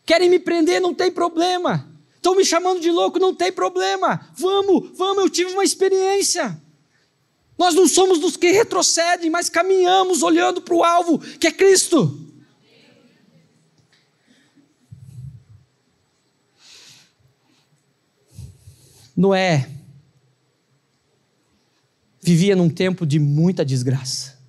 [0.06, 0.80] Querem me prender?
[0.80, 1.86] Não tem problema.
[2.16, 3.18] Estão me chamando de louco?
[3.18, 4.26] Não tem problema.
[4.34, 6.58] Vamos, vamos, eu tive uma experiência.
[7.58, 12.18] Nós não somos dos que retrocedem, mas caminhamos olhando para o alvo, que é Cristo.
[19.14, 19.68] Noé
[22.22, 24.39] vivia num tempo de muita desgraça,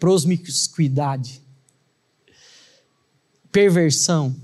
[0.00, 1.40] promiscuidade,
[3.52, 4.34] perversão.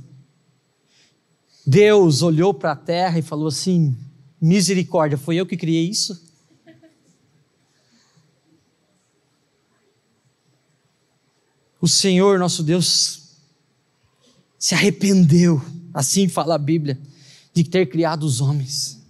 [1.66, 3.96] Deus olhou para a terra e falou assim:
[4.40, 6.24] misericórdia, foi eu que criei isso?
[11.80, 13.22] o Senhor nosso Deus
[14.58, 15.64] se arrependeu,
[15.94, 17.00] assim fala a Bíblia,
[17.54, 19.00] de ter criado os homens.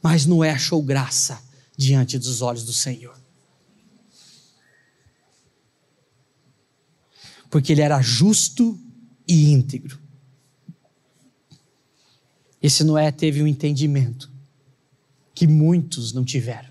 [0.00, 1.42] Mas Noé achou graça
[1.76, 3.25] diante dos olhos do Senhor.
[7.50, 8.78] Porque ele era justo
[9.26, 9.98] e íntegro.
[12.62, 14.30] Esse Noé teve um entendimento
[15.34, 16.70] que muitos não tiveram.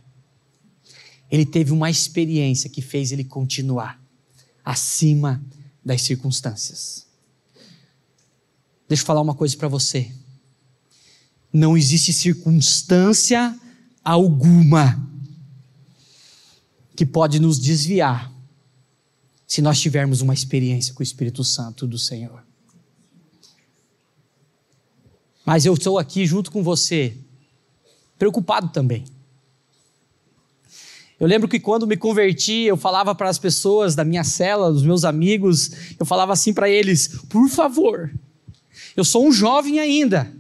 [1.31, 4.01] Ele teve uma experiência que fez ele continuar
[4.63, 5.43] acima
[5.83, 7.05] das circunstâncias.
[8.87, 10.11] Deixa eu falar uma coisa para você.
[11.51, 13.57] Não existe circunstância
[14.03, 15.09] alguma
[16.95, 18.34] que pode nos desviar
[19.47, 22.43] se nós tivermos uma experiência com o Espírito Santo do Senhor.
[25.45, 27.15] Mas eu estou aqui junto com você,
[28.17, 29.05] preocupado também.
[31.19, 34.83] Eu lembro que quando me converti, eu falava para as pessoas da minha cela, dos
[34.83, 38.11] meus amigos, eu falava assim para eles: por favor,
[38.97, 40.31] eu sou um jovem ainda.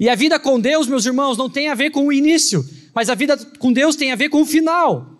[0.00, 3.10] E a vida com Deus, meus irmãos, não tem a ver com o início, mas
[3.10, 5.17] a vida com Deus tem a ver com o final.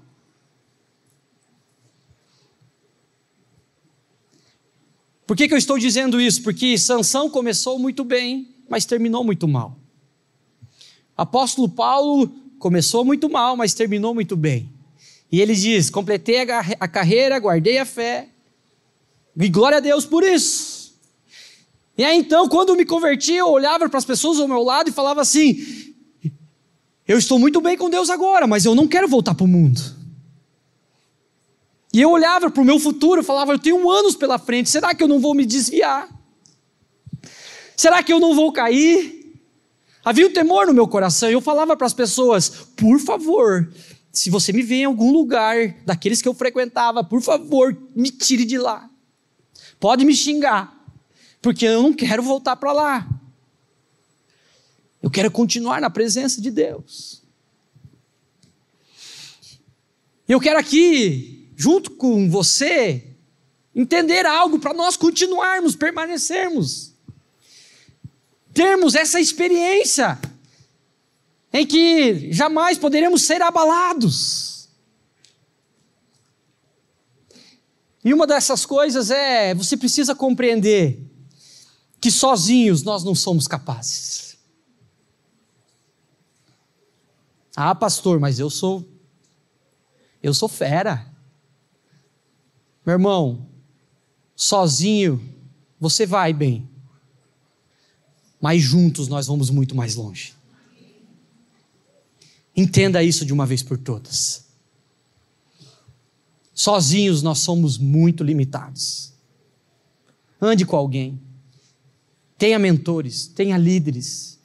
[5.29, 6.43] Por que, que eu estou dizendo isso?
[6.43, 9.79] Porque Sansão começou muito bem, mas terminou muito mal.
[11.15, 14.73] Apóstolo Paulo começou muito mal, mas terminou muito bem.
[15.31, 18.31] E ele diz: completei a, carreira, guardei a fé,
[19.39, 20.95] e glória a Deus por isso.
[21.99, 24.89] E aí então, quando eu me converti, eu olhava para as pessoas ao meu lado
[24.89, 25.63] e falava assim:
[27.07, 29.98] eu estou muito bem com Deus agora, mas eu não quero voltar para o mundo.
[31.93, 35.03] E eu olhava para o meu futuro falava: eu tenho anos pela frente, será que
[35.03, 36.09] eu não vou me desviar?
[37.77, 39.19] Será que eu não vou cair?
[40.05, 43.73] Havia um temor no meu coração e eu falava para as pessoas: por favor,
[44.13, 48.45] se você me vê em algum lugar daqueles que eu frequentava, por favor, me tire
[48.45, 48.89] de lá.
[49.79, 50.75] Pode me xingar,
[51.41, 53.09] porque eu não quero voltar para lá.
[55.01, 57.23] Eu quero continuar na presença de Deus.
[60.29, 63.05] Eu quero aqui, junto com você,
[63.75, 66.97] entender algo para nós continuarmos, permanecermos
[68.59, 70.19] termos essa experiência
[71.53, 74.69] em que jamais poderemos ser abalados.
[78.05, 81.01] E uma dessas coisas é você precisa compreender
[82.01, 84.37] que sozinhos nós não somos capazes.
[87.55, 88.85] Ah, pastor, mas eu sou
[90.21, 91.07] eu sou fera.
[92.89, 93.47] Meu irmão,
[94.35, 95.23] sozinho
[95.79, 96.69] você vai bem
[98.41, 100.35] mas juntos nós vamos muito mais longe.
[102.57, 104.47] Entenda isso de uma vez por todas.
[106.55, 109.13] Sozinhos nós somos muito limitados.
[110.41, 111.21] Ande com alguém.
[112.37, 114.39] Tenha mentores, tenha líderes,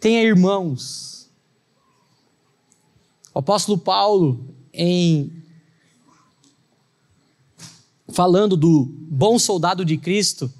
[0.00, 1.30] tenha irmãos.
[3.32, 5.41] O apóstolo Paulo, em
[8.12, 10.52] falando do bom soldado de Cristo,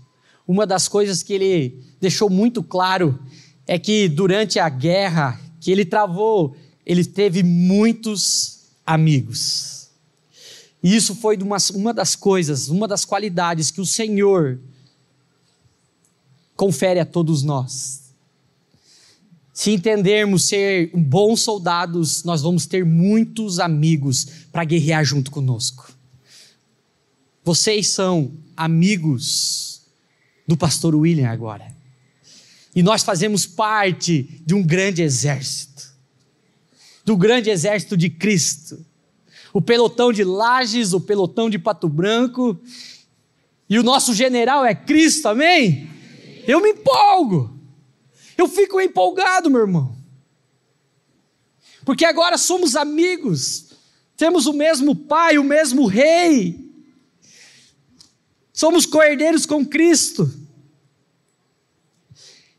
[0.46, 3.18] uma das coisas que ele deixou muito claro
[3.66, 9.88] é que durante a guerra que ele travou, ele teve muitos amigos.
[10.82, 14.58] E isso foi uma, uma das coisas, uma das qualidades que o Senhor
[16.56, 18.02] confere a todos nós.
[19.54, 25.92] Se entendermos ser bons soldados, nós vamos ter muitos amigos para guerrear junto conosco.
[27.44, 29.82] Vocês são amigos
[30.46, 31.74] do pastor William agora.
[32.74, 35.72] E nós fazemos parte de um grande exército
[37.04, 38.84] do grande exército de Cristo.
[39.52, 42.58] O pelotão de Lages, o pelotão de Pato Branco.
[43.68, 45.90] E o nosso general é Cristo, amém?
[46.46, 47.58] Eu me empolgo.
[48.36, 49.96] Eu fico empolgado, meu irmão.
[51.84, 53.72] Porque agora somos amigos.
[54.16, 56.71] Temos o mesmo Pai, o mesmo Rei.
[58.52, 60.30] Somos coerdeiros com Cristo.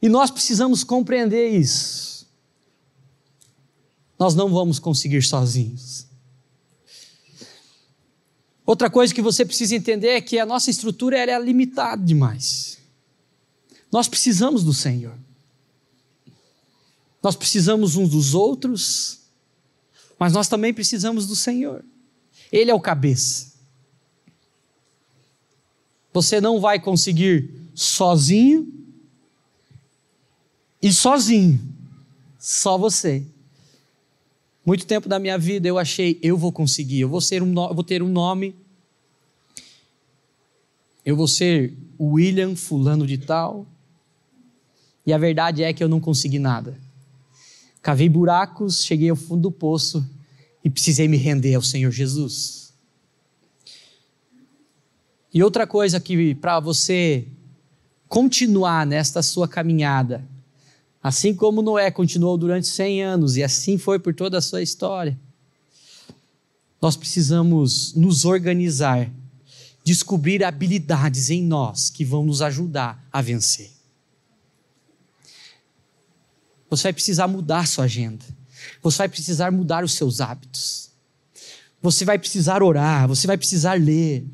[0.01, 2.27] E nós precisamos compreender isso.
[4.17, 6.05] Nós não vamos conseguir sozinhos.
[8.65, 12.79] Outra coisa que você precisa entender é que a nossa estrutura é limitada demais.
[13.91, 15.17] Nós precisamos do Senhor.
[17.21, 19.19] Nós precisamos uns dos outros,
[20.19, 21.83] mas nós também precisamos do Senhor.
[22.51, 23.52] Ele é o cabeça.
[26.13, 28.71] Você não vai conseguir sozinho
[30.81, 31.59] e sozinho,
[32.37, 33.25] só você.
[34.65, 37.73] Muito tempo da minha vida eu achei, eu vou conseguir, eu vou, ser um, eu
[37.73, 38.55] vou ter um nome,
[41.05, 43.65] eu vou ser William Fulano de Tal,
[45.05, 46.77] e a verdade é que eu não consegui nada.
[47.81, 50.07] Cavei buracos, cheguei ao fundo do poço
[50.63, 52.62] e precisei me render ao Senhor Jesus.
[55.33, 57.27] E outra coisa que para você
[58.07, 60.23] continuar nesta sua caminhada,
[61.01, 65.19] assim como Noé continuou durante 100 anos e assim foi por toda a sua história,
[66.79, 69.09] nós precisamos nos organizar,
[69.83, 73.71] descobrir habilidades em nós que vão nos ajudar a vencer.
[76.69, 78.25] Você vai precisar mudar sua agenda.
[78.81, 80.89] Você vai precisar mudar os seus hábitos.
[81.81, 84.25] Você vai precisar orar, você vai precisar ler.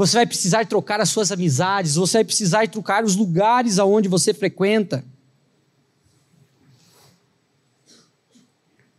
[0.00, 4.32] Você vai precisar trocar as suas amizades, você vai precisar trocar os lugares aonde você
[4.32, 5.04] frequenta.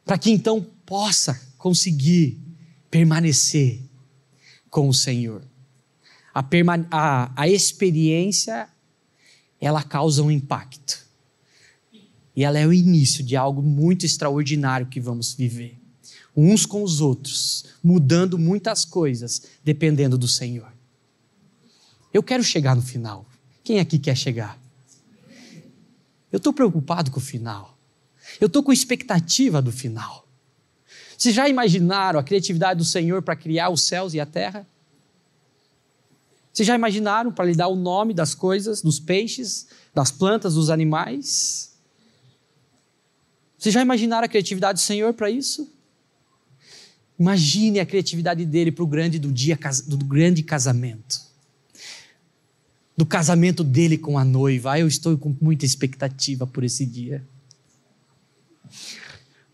[0.06, 2.38] Para que então possa conseguir
[2.92, 3.82] permanecer
[4.70, 5.42] com o Senhor.
[6.32, 6.46] A,
[6.92, 8.70] a, a experiência,
[9.60, 11.04] ela causa um impacto.
[12.36, 15.80] E ela é o início de algo muito extraordinário que vamos viver.
[16.38, 20.71] Uns com os outros, mudando muitas coisas, dependendo do Senhor.
[22.14, 23.26] Eu quero chegar no final.
[23.64, 24.60] Quem aqui quer chegar?
[26.32, 27.78] Eu estou preocupado com o final.
[28.40, 30.28] Eu estou com expectativa do final.
[31.18, 34.68] Vocês já imaginaram a criatividade do Senhor para criar os céus e a terra?
[36.52, 40.70] Vocês já imaginaram para lhe dar o nome das coisas, dos peixes, das plantas, dos
[40.70, 41.72] animais?
[43.58, 45.72] Vocês já imaginaram a criatividade do Senhor para isso?
[47.18, 51.31] Imagine a criatividade dele para o grande do dia do grande casamento
[52.96, 54.74] do casamento dele com a noiva.
[54.74, 57.26] Ah, eu estou com muita expectativa por esse dia.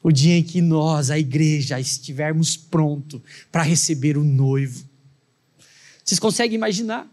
[0.02, 3.22] O dia em que nós, a igreja, estivermos pronto
[3.52, 4.88] para receber o noivo.
[6.04, 7.08] Vocês conseguem imaginar?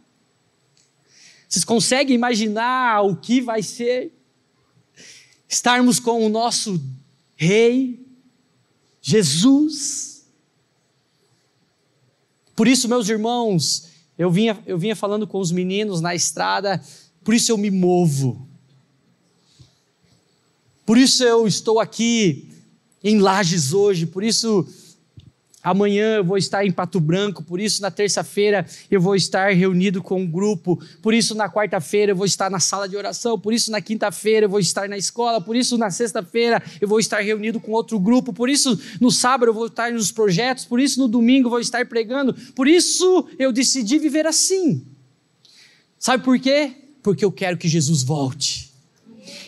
[1.49, 4.13] Vocês conseguem imaginar o que vai ser?
[5.49, 6.81] Estarmos com o nosso
[7.37, 8.05] Rei,
[9.03, 10.25] Jesus.
[12.55, 13.89] Por isso, meus irmãos,
[14.19, 16.83] eu vinha, eu vinha falando com os meninos na estrada,
[17.23, 18.47] por isso eu me movo.
[20.87, 22.49] Por isso eu estou aqui
[23.03, 24.67] em Lages hoje, por isso
[25.65, 30.03] Amanhã eu vou estar em Pato Branco, por isso na terça-feira eu vou estar reunido
[30.03, 33.55] com um grupo, por isso na quarta-feira eu vou estar na sala de oração, por
[33.55, 37.21] isso na quinta-feira eu vou estar na escola, por isso na sexta-feira eu vou estar
[37.21, 41.01] reunido com outro grupo, por isso no sábado eu vou estar nos projetos, por isso
[41.01, 44.85] no domingo eu vou estar pregando, por isso eu decidi viver assim.
[45.99, 46.73] Sabe por quê?
[47.03, 48.71] Porque eu quero que Jesus volte.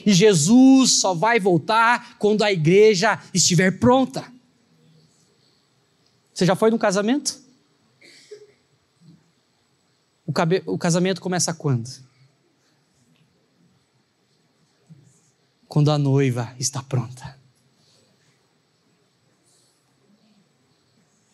[0.07, 4.36] E Jesus só vai voltar quando a igreja estiver pronta.
[6.37, 7.41] Você já foi num casamento?
[10.27, 10.63] O, cabe...
[10.67, 11.89] o casamento começa quando?
[15.67, 17.39] Quando a noiva está pronta.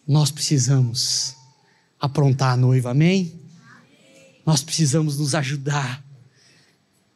[0.07, 1.35] Nós precisamos
[1.99, 3.41] aprontar a noiva, amém?
[4.47, 6.01] Nós precisamos nos ajudar.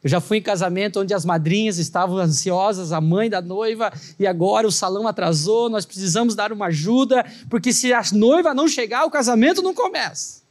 [0.07, 4.25] Eu já fui em casamento onde as madrinhas estavam ansiosas, a mãe da noiva, e
[4.25, 9.03] agora o salão atrasou, nós precisamos dar uma ajuda, porque se a noiva não chegar,
[9.03, 10.43] o casamento não começa.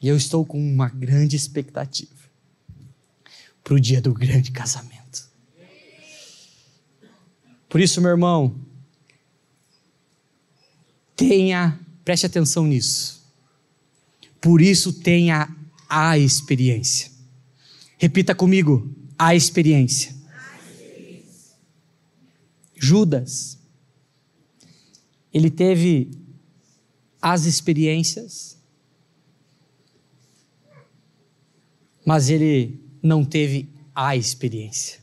[0.00, 2.10] E eu estou com uma grande expectativa
[3.62, 5.28] para o dia do grande casamento.
[7.68, 8.56] Por isso, meu irmão,
[11.14, 13.22] tenha, preste atenção nisso.
[14.40, 15.54] Por isso, tenha
[15.88, 17.10] a experiência.
[17.98, 20.14] Repita comigo: a experiência.
[22.74, 23.58] Judas,
[25.32, 26.10] ele teve
[27.20, 28.58] as experiências,
[32.04, 35.00] mas ele não teve a experiência.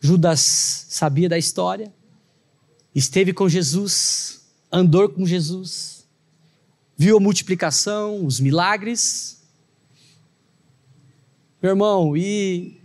[0.00, 1.92] Judas sabia da história,
[2.94, 5.95] esteve com Jesus, andou com Jesus,
[6.96, 9.42] viu a multiplicação, os milagres.
[11.60, 12.80] Meu irmão, e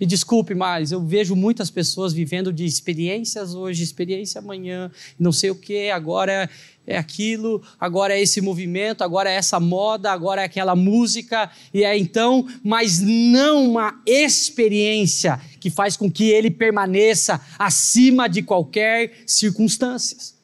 [0.00, 5.50] me desculpe, mas eu vejo muitas pessoas vivendo de experiências hoje, experiência amanhã, não sei
[5.50, 6.48] o que, agora
[6.86, 11.84] é aquilo, agora é esse movimento, agora é essa moda, agora é aquela música, e
[11.84, 19.12] é então, mas não uma experiência que faz com que ele permaneça acima de qualquer
[19.26, 20.39] circunstância.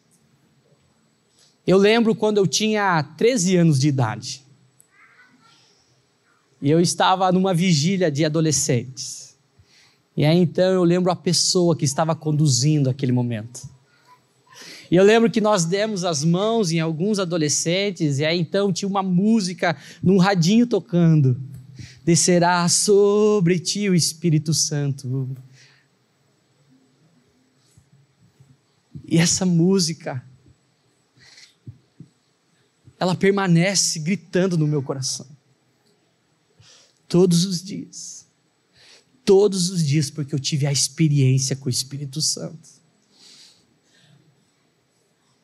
[1.67, 4.45] Eu lembro quando eu tinha 13 anos de idade.
[6.63, 9.37] E eu estava numa vigília de adolescentes.
[10.17, 13.69] E aí então eu lembro a pessoa que estava conduzindo aquele momento.
[14.91, 18.89] E eu lembro que nós demos as mãos em alguns adolescentes, e aí então tinha
[18.89, 21.39] uma música num radinho tocando.
[22.05, 25.29] Descerá sobre ti o Espírito Santo.
[29.05, 30.25] E essa música,
[32.99, 35.27] ela permanece gritando no meu coração.
[37.09, 38.17] Todos os dias
[39.27, 42.77] todos os dias, porque eu tive a experiência com o Espírito Santo.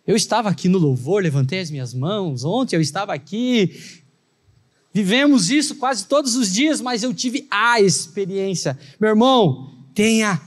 [0.06, 4.00] Eu estava aqui no louvor, levantei as minhas mãos, ontem eu estava aqui,
[4.94, 8.78] vivemos isso quase todos os dias, mas eu tive a experiência.
[9.00, 10.40] Meu irmão, tenha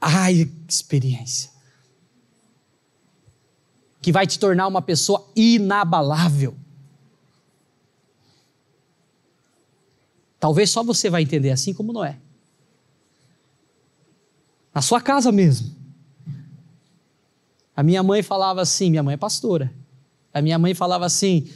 [0.00, 1.50] a experiência.
[4.04, 6.54] Que vai te tornar uma pessoa inabalável.
[10.38, 12.18] Talvez só você vai entender assim como não é
[14.74, 15.72] na sua casa mesmo.
[17.76, 19.72] A minha mãe falava assim, minha mãe é pastora.
[20.32, 21.48] A minha mãe falava assim: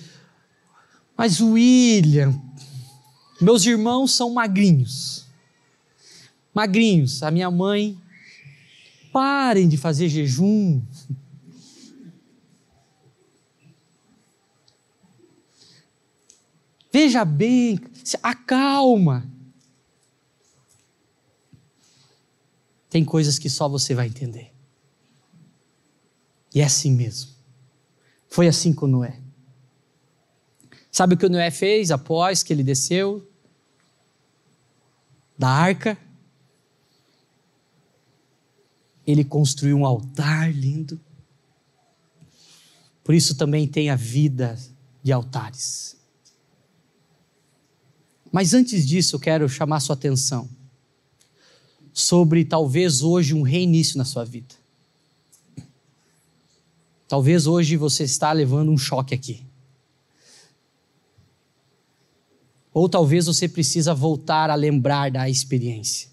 [1.17, 2.41] Mas William,
[3.41, 5.27] meus irmãos são magrinhos.
[6.55, 7.23] Magrinhos.
[7.25, 7.99] A minha mãe,
[9.13, 10.81] parem de fazer jejum.
[17.01, 17.79] Veja bem,
[18.21, 19.25] acalma.
[22.91, 24.53] Tem coisas que só você vai entender.
[26.53, 27.31] E é assim mesmo.
[28.29, 29.17] Foi assim com Noé.
[30.91, 33.31] Sabe o que o Noé fez após que ele desceu
[35.39, 35.97] da arca?
[39.07, 41.01] Ele construiu um altar lindo.
[43.05, 44.59] Por isso também tem a vida
[45.01, 45.98] de altares.
[48.31, 50.49] Mas antes disso, eu quero chamar sua atenção
[51.93, 54.55] sobre talvez hoje um reinício na sua vida.
[57.09, 59.45] Talvez hoje você está levando um choque aqui.
[62.73, 66.09] Ou talvez você precisa voltar a lembrar da experiência.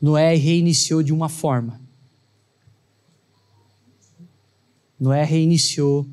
[0.00, 1.80] Noé reiniciou de uma forma.
[4.98, 6.06] Noé reiniciou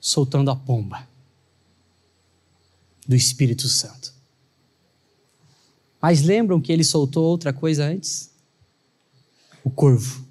[0.00, 1.08] soltando a pomba
[3.06, 4.12] do Espírito Santo.
[6.00, 8.30] Mas lembram que ele soltou outra coisa antes?
[9.64, 10.24] O corvo.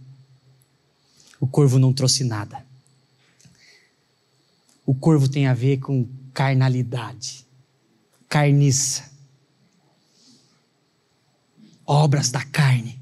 [1.40, 2.66] O corvo não trouxe nada.
[4.86, 7.46] O corvo tem a ver com carnalidade,
[8.30, 9.12] carniça,
[11.86, 12.98] obras da carne.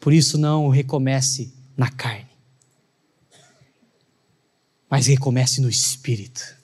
[0.00, 2.25] Por isso, não recomece na carne,
[4.88, 6.56] mas recomece no espírito.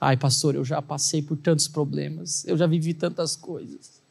[0.00, 4.02] Ai, pastor, eu já passei por tantos problemas, eu já vivi tantas coisas.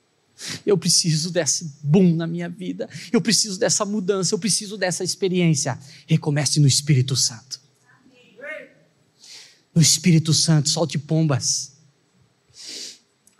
[0.66, 5.78] Eu preciso desse boom na minha vida, eu preciso dessa mudança, eu preciso dessa experiência.
[6.08, 7.62] Recomece no Espírito Santo.
[9.74, 11.74] No Espírito Santo, solte pombas.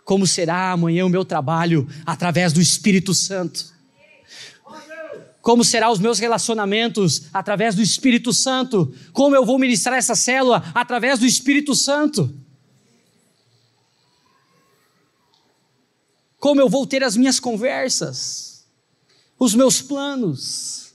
[0.04, 3.73] Como será amanhã o meu trabalho através do Espírito Santo?
[5.44, 8.94] Como serão os meus relacionamentos através do Espírito Santo?
[9.12, 12.34] Como eu vou ministrar essa célula através do Espírito Santo?
[16.38, 18.66] Como eu vou ter as minhas conversas,
[19.38, 20.94] os meus planos,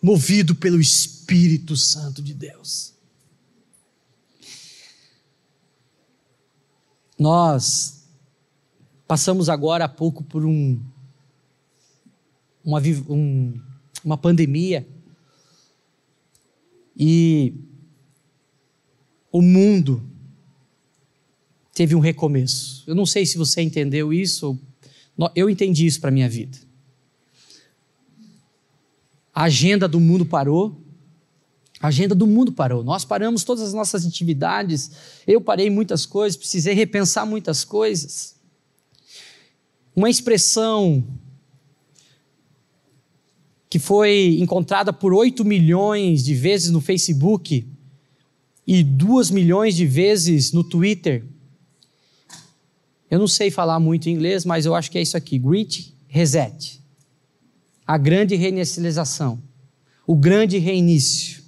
[0.00, 2.94] movido pelo Espírito Santo de Deus.
[7.18, 8.04] Nós
[9.06, 10.82] passamos agora há pouco por um
[12.70, 13.60] uma, um,
[14.04, 14.86] uma pandemia
[16.96, 17.54] e
[19.32, 20.02] o mundo
[21.74, 22.84] teve um recomeço.
[22.86, 24.58] Eu não sei se você entendeu isso,
[25.34, 26.58] eu entendi isso para minha vida.
[29.34, 30.80] A agenda do mundo parou,
[31.80, 32.84] a agenda do mundo parou.
[32.84, 34.90] Nós paramos todas as nossas atividades,
[35.26, 38.36] eu parei muitas coisas, precisei repensar muitas coisas.
[39.96, 41.04] Uma expressão
[43.70, 47.64] que foi encontrada por 8 milhões de vezes no Facebook
[48.66, 51.24] e 2 milhões de vezes no Twitter.
[53.08, 56.80] Eu não sei falar muito inglês, mas eu acho que é isso aqui: Great Reset.
[57.86, 59.40] A grande reinicialização.
[60.04, 61.40] O grande reinício.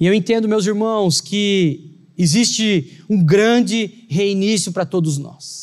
[0.00, 5.61] E eu entendo, meus irmãos, que existe um grande reinício para todos nós.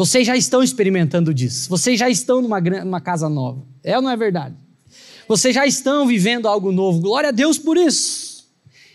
[0.00, 1.68] Vocês já estão experimentando disso.
[1.68, 3.62] Vocês já estão numa, numa casa nova.
[3.84, 4.56] É ou não é verdade?
[5.28, 7.00] Vocês já estão vivendo algo novo.
[7.00, 8.50] Glória a Deus por isso.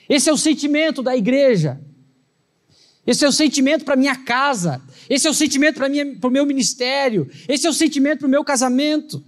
[0.10, 1.80] Esse é o sentimento da igreja.
[3.06, 4.82] Esse é o sentimento para minha casa.
[5.08, 7.30] Esse é o sentimento para o meu ministério.
[7.48, 9.24] Esse é o sentimento para o meu casamento.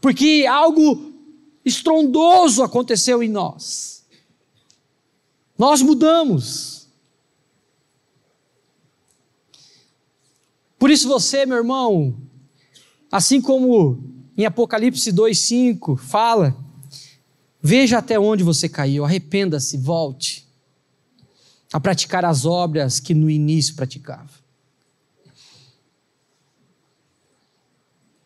[0.00, 1.12] Porque algo
[1.62, 4.06] estrondoso aconteceu em nós.
[5.58, 6.75] Nós mudamos.
[10.78, 12.16] Por isso você, meu irmão,
[13.10, 13.98] assim como
[14.36, 16.56] em Apocalipse 2:5 fala,
[17.62, 20.46] veja até onde você caiu, arrependa-se, volte
[21.72, 24.30] a praticar as obras que no início praticava.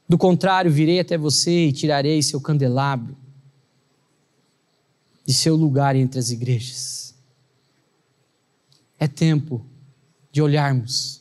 [0.09, 3.17] Do contrário, virei até você e tirarei seu candelabro
[5.25, 7.15] de seu lugar entre as igrejas.
[8.99, 9.65] É tempo
[10.33, 11.20] de olharmos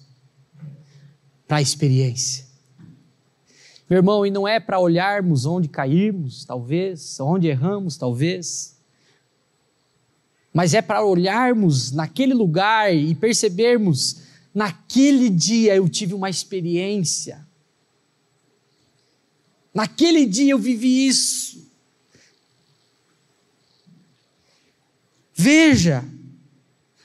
[1.49, 2.45] para a experiência.
[3.89, 8.77] Meu irmão, e não é para olharmos onde caímos, talvez, onde erramos, talvez,
[10.53, 14.21] mas é para olharmos naquele lugar e percebermos,
[14.53, 17.43] naquele dia eu tive uma experiência,
[19.73, 21.67] naquele dia eu vivi isso.
[25.33, 26.05] Veja,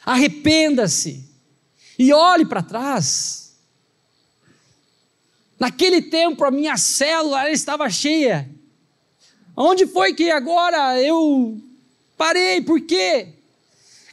[0.04, 1.26] arrependa-se
[1.98, 3.43] e olhe para trás.
[5.58, 8.48] Naquele tempo a minha célula estava cheia.
[9.56, 11.56] Onde foi que agora eu
[12.16, 12.60] parei?
[12.60, 13.28] Por quê?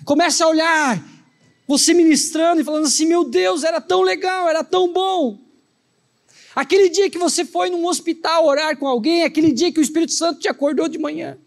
[0.06, 1.04] Começa a olhar,
[1.68, 5.40] você ministrando e falando assim: meu Deus, era tão legal, era tão bom.
[6.56, 10.12] Aquele dia que você foi num hospital orar com alguém, aquele dia que o Espírito
[10.12, 11.38] Santo te acordou de manhã.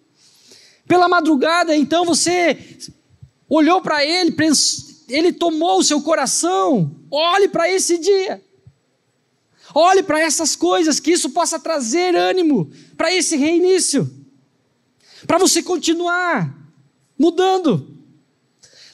[0.88, 2.58] Pela madrugada, então você
[3.48, 4.34] olhou para ele,
[5.08, 6.90] ele tomou o seu coração.
[7.10, 8.42] Olhe para esse dia.
[9.74, 14.08] Olhe para essas coisas, que isso possa trazer ânimo para esse reinício,
[15.26, 16.56] para você continuar
[17.18, 17.98] mudando.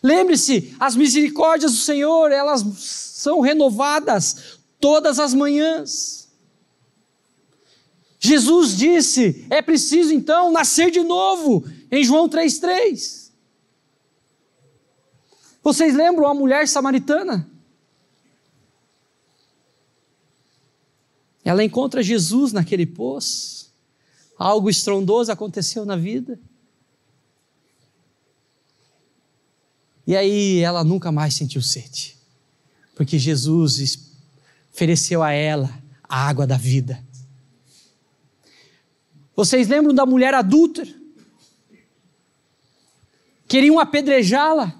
[0.02, 6.30] Lembre-se, as misericórdias do Senhor, elas são renovadas todas as manhãs.
[8.18, 13.30] Jesus disse: é preciso então nascer de novo, em João 3,3.
[15.62, 17.46] Vocês lembram a mulher samaritana?
[21.44, 23.70] Ela encontra Jesus naquele poço.
[24.38, 26.38] Algo estrondoso aconteceu na vida.
[30.06, 32.16] E aí ela nunca mais sentiu sede,
[32.96, 34.10] porque Jesus
[34.72, 35.70] ofereceu a ela
[36.02, 37.04] a água da vida.
[39.36, 40.92] Vocês lembram da mulher adúltera?
[43.46, 44.74] Queriam apedrejá-la.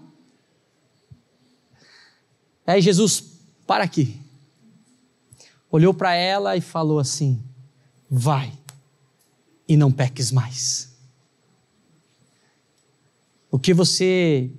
[2.67, 3.23] Aí Jesus,
[3.67, 4.20] para aqui
[5.71, 7.43] olhou para ela e falou assim:
[8.11, 8.53] Vai
[9.69, 10.91] e não peques mais.
[13.51, 14.51] o que você,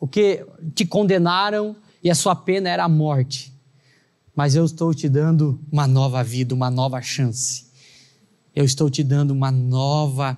[0.00, 3.52] o que te condenaram e a sua pena era a morte.
[4.34, 7.66] Mas eu estou te dando uma nova vida, uma nova chance.
[8.54, 10.36] Eu estou te dando uma nova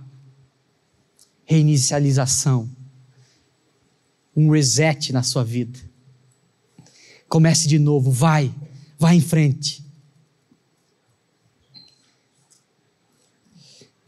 [1.44, 2.70] reinicialização,
[4.36, 5.78] um reset na sua vida.
[7.28, 8.54] Comece de novo, vai,
[8.98, 9.84] vai em frente.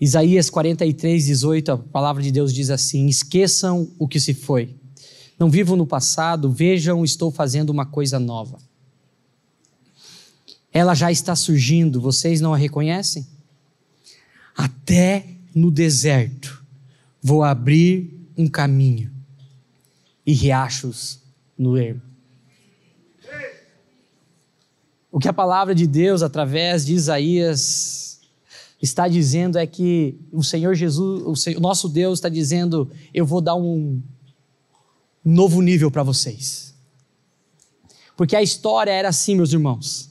[0.02, 4.74] Isaías 43, 18, a palavra de Deus diz assim: Esqueçam o que se foi.
[5.38, 8.58] Não vivam no passado, vejam, estou fazendo uma coisa nova.
[10.72, 13.24] Ela já está surgindo, vocês não a reconhecem?
[14.56, 15.24] Até
[15.54, 16.64] no deserto
[17.22, 19.08] vou abrir um caminho
[20.26, 21.20] e riachos
[21.56, 22.02] no ermo.
[25.12, 28.01] O que a palavra de Deus, através de Isaías,
[28.82, 33.54] está dizendo é que o Senhor Jesus, o nosso Deus está dizendo: eu vou dar
[33.54, 34.02] um
[35.24, 36.74] novo nível para vocês.
[38.16, 40.10] Porque a história era assim, meus irmãos.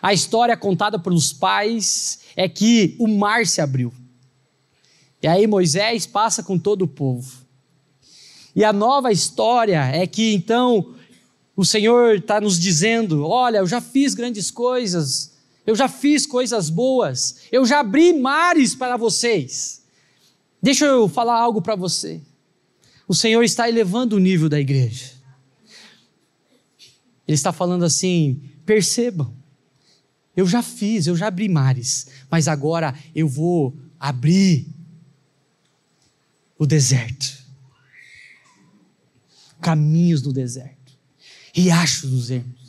[0.00, 3.92] A história contada pelos pais é que o mar se abriu.
[5.20, 7.44] E aí Moisés passa com todo o povo.
[8.54, 10.94] E a nova história é que então
[11.56, 15.33] o Senhor está nos dizendo: olha, eu já fiz grandes coisas,
[15.66, 19.82] eu já fiz coisas boas, eu já abri mares para vocês.
[20.62, 22.20] Deixa eu falar algo para você.
[23.06, 25.12] O Senhor está elevando o nível da igreja.
[27.26, 29.34] Ele está falando assim: percebam,
[30.36, 34.66] eu já fiz, eu já abri mares, mas agora eu vou abrir
[36.58, 37.44] o deserto
[39.64, 40.92] caminhos no deserto,
[41.54, 42.63] riachos nos ermos.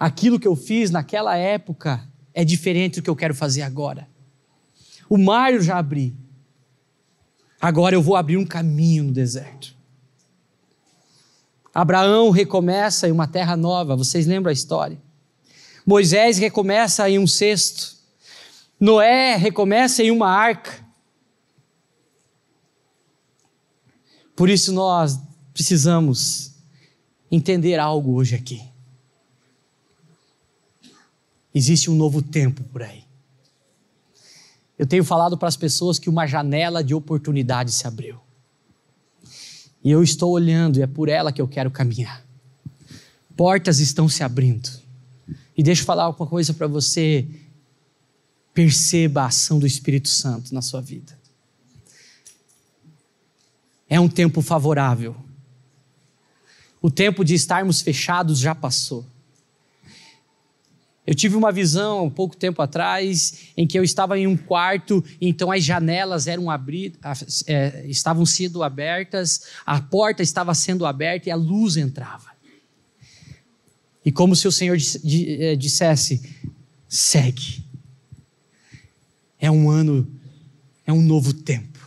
[0.00, 4.08] Aquilo que eu fiz naquela época é diferente do que eu quero fazer agora.
[5.10, 6.16] O mar eu já abri.
[7.60, 9.76] Agora eu vou abrir um caminho no deserto.
[11.74, 14.98] Abraão recomeça em uma terra nova, vocês lembram a história?
[15.84, 17.96] Moisés recomeça em um cesto.
[18.78, 20.84] Noé recomeça em uma arca.
[24.34, 25.18] Por isso nós
[25.52, 26.54] precisamos
[27.30, 28.69] entender algo hoje aqui.
[31.54, 33.04] Existe um novo tempo por aí.
[34.78, 38.18] Eu tenho falado para as pessoas que uma janela de oportunidade se abriu.
[39.82, 42.24] E eu estou olhando e é por ela que eu quero caminhar.
[43.36, 44.70] Portas estão se abrindo.
[45.56, 47.26] E deixa eu falar uma coisa para você.
[48.54, 51.18] Perceba a ação do Espírito Santo na sua vida.
[53.88, 55.16] É um tempo favorável.
[56.80, 59.04] O tempo de estarmos fechados já passou.
[61.06, 65.50] Eu tive uma visão pouco tempo atrás em que eu estava em um quarto, então
[65.50, 71.36] as janelas eram abridas, é, estavam sendo abertas, a porta estava sendo aberta e a
[71.36, 72.30] luz entrava.
[74.04, 76.22] E como se o Senhor é, dissesse:
[76.88, 77.64] segue.
[79.38, 80.06] É um ano,
[80.86, 81.78] é um novo tempo.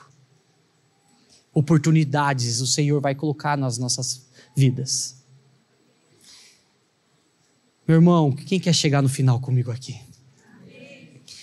[1.53, 5.22] Oportunidades o Senhor vai colocar nas nossas vidas.
[7.85, 9.99] Meu irmão, quem quer chegar no final comigo aqui?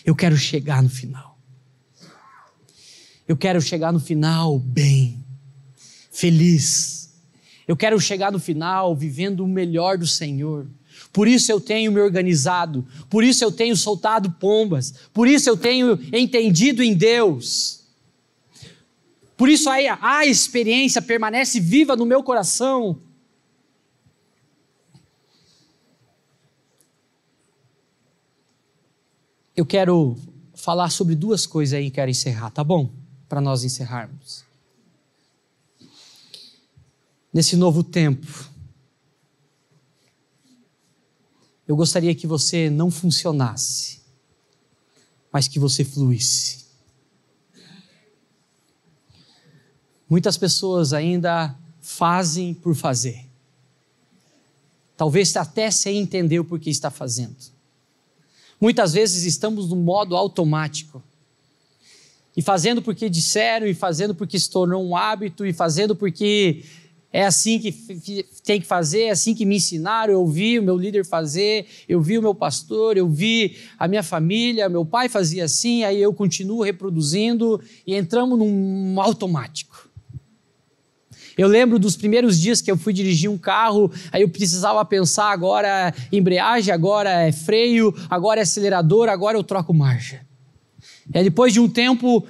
[0.04, 1.38] Eu quero chegar no final.
[3.28, 5.22] Eu quero chegar no final bem,
[6.10, 7.12] feliz.
[7.68, 10.66] Eu quero chegar no final vivendo o melhor do Senhor.
[11.12, 15.56] Por isso eu tenho me organizado, por isso eu tenho soltado pombas, por isso eu
[15.56, 17.80] tenho entendido em Deus.
[19.36, 23.00] Por isso aí a experiência permanece viva no meu coração.
[29.60, 30.16] Eu quero
[30.54, 32.90] falar sobre duas coisas aí e quero encerrar, tá bom?
[33.28, 34.42] Para nós encerrarmos.
[37.30, 38.26] Nesse novo tempo,
[41.68, 44.00] eu gostaria que você não funcionasse,
[45.30, 46.64] mas que você fluísse.
[50.08, 53.28] Muitas pessoas ainda fazem por fazer.
[54.96, 57.59] Talvez até sem entender o porquê está fazendo.
[58.60, 61.02] Muitas vezes estamos no modo automático.
[62.36, 66.62] E fazendo porque disseram, e fazendo porque se tornou um hábito, e fazendo porque
[67.12, 67.72] é assim que
[68.44, 70.12] tem que fazer, é assim que me ensinaram.
[70.12, 74.02] Eu vi o meu líder fazer, eu vi o meu pastor, eu vi a minha
[74.02, 79.89] família, meu pai fazia assim, aí eu continuo reproduzindo e entramos num automático.
[81.36, 85.30] Eu lembro dos primeiros dias que eu fui dirigir um carro, aí eu precisava pensar
[85.30, 90.20] agora é embreagem, agora é freio, agora é acelerador, agora eu troco marcha.
[91.14, 92.26] Aí depois de um tempo,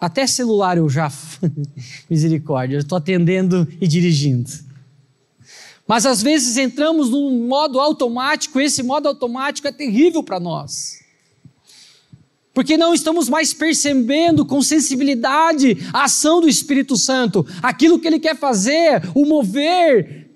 [0.00, 1.12] Até celular eu já.
[2.08, 4.50] Misericórdia, eu estou atendendo e dirigindo.
[5.86, 10.99] Mas às vezes entramos num modo automático, esse modo automático é terrível para nós.
[12.52, 18.18] Porque não estamos mais percebendo com sensibilidade a ação do Espírito Santo, aquilo que ele
[18.18, 20.28] quer fazer, o mover.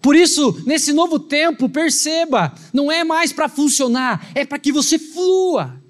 [0.00, 4.98] Por isso, nesse novo tempo, perceba, não é mais para funcionar, é para que você
[4.98, 5.82] flua.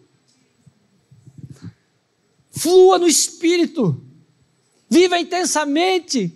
[2.50, 4.00] Flua no Espírito.
[4.90, 6.34] Viva intensamente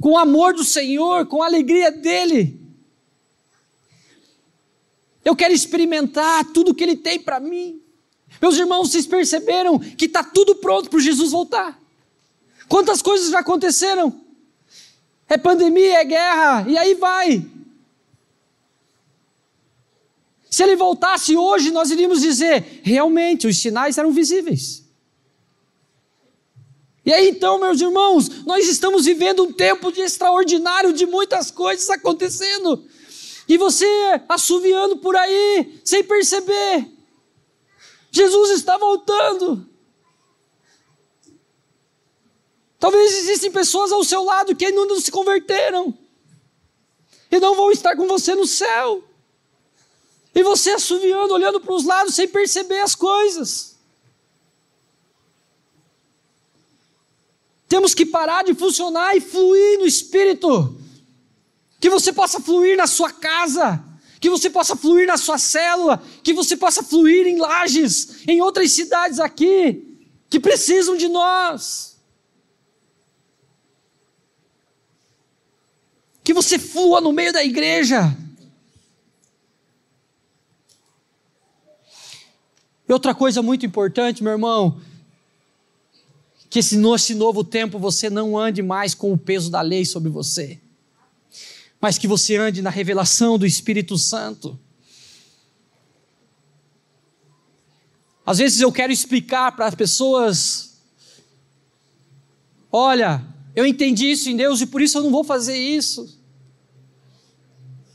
[0.00, 2.59] com o amor do Senhor, com a alegria dEle.
[5.24, 7.80] Eu quero experimentar tudo que Ele tem para mim.
[8.40, 11.80] Meus irmãos, vocês perceberam que está tudo pronto para Jesus voltar?
[12.68, 14.20] Quantas coisas já aconteceram?
[15.28, 17.44] É pandemia, é guerra, e aí vai.
[20.50, 24.84] Se ele voltasse hoje, nós iríamos dizer: realmente, os sinais eram visíveis.
[27.04, 31.88] E aí então, meus irmãos, nós estamos vivendo um tempo de extraordinário, de muitas coisas
[31.88, 32.84] acontecendo.
[33.50, 33.84] E você
[34.28, 36.88] assoviando por aí, sem perceber.
[38.08, 39.68] Jesus está voltando.
[42.78, 45.92] Talvez existem pessoas ao seu lado que ainda não se converteram.
[47.28, 49.02] E não vão estar com você no céu.
[50.32, 53.76] E você assoviando, olhando para os lados sem perceber as coisas.
[57.66, 60.78] Temos que parar de funcionar e fluir no Espírito.
[61.80, 63.82] Que você possa fluir na sua casa,
[64.20, 68.70] que você possa fluir na sua célula, que você possa fluir em lajes, em outras
[68.72, 71.98] cidades aqui, que precisam de nós.
[76.22, 78.14] Que você flua no meio da igreja.
[82.86, 84.80] E outra coisa muito importante, meu irmão,
[86.50, 90.10] que esse, nesse novo tempo você não ande mais com o peso da lei sobre
[90.10, 90.59] você,
[91.80, 94.58] mas que você ande na revelação do Espírito Santo.
[98.26, 100.82] Às vezes eu quero explicar para as pessoas:
[102.70, 103.24] olha,
[103.56, 106.18] eu entendi isso em Deus e por isso eu não vou fazer isso.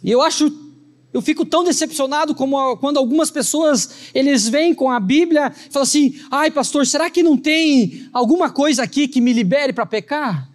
[0.03, 0.65] E eu acho
[1.13, 5.83] eu fico tão decepcionado como quando algumas pessoas eles vêm com a Bíblia e falam
[5.83, 10.54] assim: "Ai, pastor, será que não tem alguma coisa aqui que me libere para pecar?"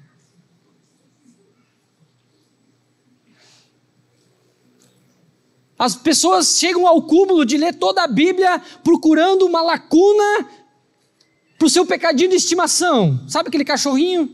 [5.81, 10.47] As pessoas chegam ao cúmulo de ler toda a Bíblia procurando uma lacuna
[11.59, 13.18] para o seu pecadinho de estimação.
[13.26, 14.28] Sabe aquele cachorrinho?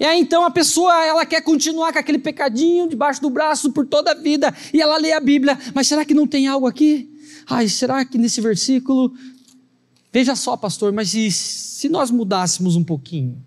[0.00, 3.86] E aí então a pessoa, ela quer continuar com aquele pecadinho debaixo do braço por
[3.86, 7.10] toda a vida, e ela lê a Bíblia, mas será que não tem algo aqui?
[7.46, 9.12] Ai, será que nesse versículo.
[10.10, 13.44] Veja só, pastor, mas se, se nós mudássemos um pouquinho?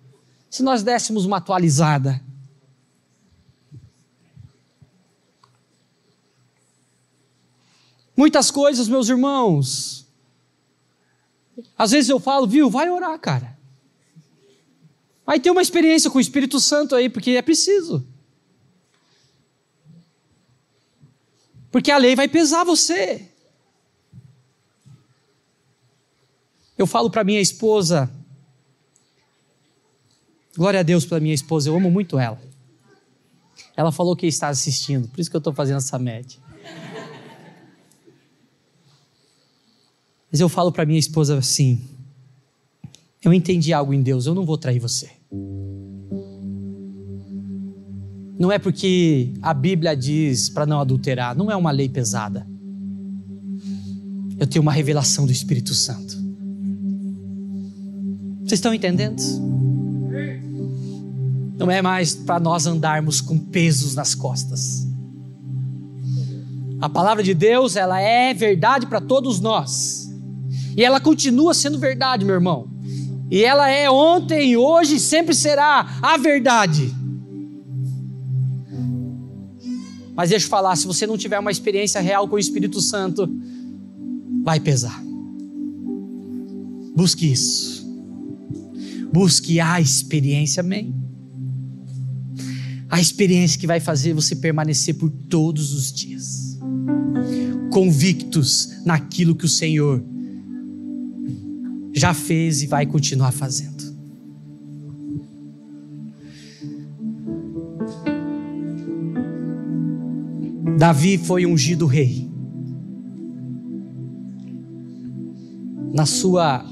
[0.48, 2.22] Se nós dessemos uma atualizada?
[8.16, 10.06] Muitas coisas, meus irmãos.
[11.78, 13.58] Às vezes eu falo, viu, vai orar, cara.
[15.26, 18.06] Vai ter uma experiência com o Espírito Santo aí, porque é preciso.
[21.72, 23.30] Porque a lei vai pesar você.
[26.78, 28.10] Eu falo para minha esposa,
[30.56, 32.42] glória a Deus pela minha esposa, eu amo muito ela.
[33.76, 36.45] Ela falou que está assistindo, por isso que eu estou fazendo essa média.
[40.36, 41.80] Mas eu falo para minha esposa assim:
[43.24, 45.10] eu entendi algo em Deus, eu não vou trair você.
[48.38, 52.46] Não é porque a Bíblia diz para não adulterar, não é uma lei pesada.
[54.38, 56.18] Eu tenho uma revelação do Espírito Santo.
[58.40, 59.24] Vocês estão entendendo?
[61.58, 64.86] Não é mais para nós andarmos com pesos nas costas.
[66.82, 70.05] A palavra de Deus, ela é verdade para todos nós.
[70.76, 72.70] E ela continua sendo verdade, meu irmão.
[73.32, 76.94] E ela é ontem, hoje e sempre será a verdade.
[80.16, 83.30] Mas deixa eu falar, se você não tiver uma experiência real com o Espírito Santo,
[84.44, 85.04] vai pesar.
[86.96, 87.86] Busque isso.
[89.12, 90.94] Busque a experiência, amém?
[92.90, 96.60] A experiência que vai fazer você permanecer por todos os dias,
[97.72, 100.04] convictos naquilo que o Senhor
[102.06, 103.84] já fez e vai continuar fazendo.
[110.78, 112.30] Davi foi ungido rei.
[115.92, 116.66] na sua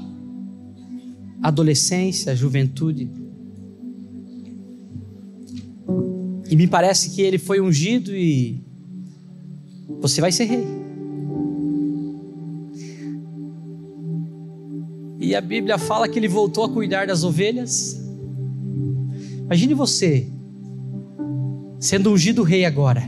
[1.42, 3.10] adolescência, juventude.
[6.50, 8.62] E me parece que ele foi ungido e
[9.98, 10.83] você vai ser rei.
[15.24, 17.98] E a Bíblia fala que ele voltou a cuidar das ovelhas.
[19.46, 20.28] Imagine você
[21.80, 23.02] sendo ungido rei agora.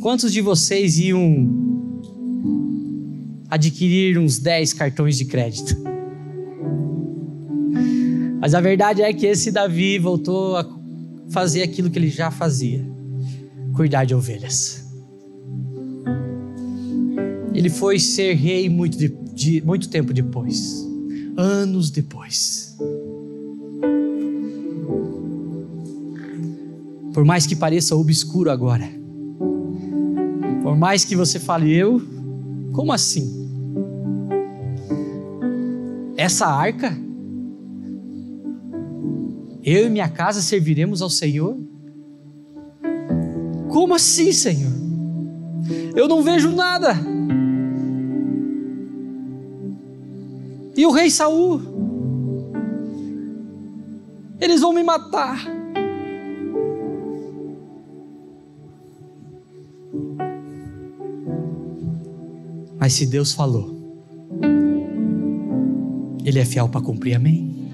[0.00, 1.48] Quantos de vocês iam
[3.48, 5.76] adquirir uns 10 cartões de crédito?
[8.40, 10.66] Mas a verdade é que esse Davi voltou a
[11.30, 12.84] fazer aquilo que ele já fazia:
[13.76, 14.84] cuidar de ovelhas.
[17.54, 19.08] Ele foi ser rei muito, de,
[19.40, 20.86] de, muito tempo depois,
[21.34, 22.76] anos depois.
[27.14, 28.86] Por mais que pareça obscuro agora,
[30.62, 32.02] por mais que você fale, eu,
[32.72, 33.48] como assim?
[36.18, 36.94] Essa arca?
[39.64, 41.56] Eu e minha casa serviremos ao Senhor?
[43.70, 44.72] Como assim, Senhor?
[45.96, 46.94] Eu não vejo nada.
[50.80, 51.60] E o rei Saul?
[54.40, 55.44] Eles vão me matar.
[62.78, 63.76] Mas se Deus falou,
[66.24, 67.70] Ele é fiel para cumprir, amém?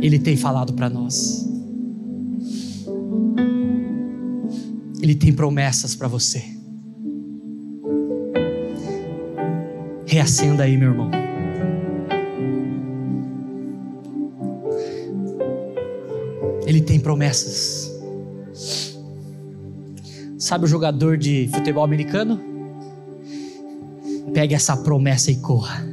[0.00, 1.50] Ele tem falado para nós.
[5.02, 6.59] Ele tem promessas para você.
[10.20, 11.10] Reacenda aí, meu irmão.
[16.66, 17.90] Ele tem promessas.
[20.38, 22.38] Sabe o jogador de futebol americano?
[24.34, 25.88] Pegue essa promessa e corra.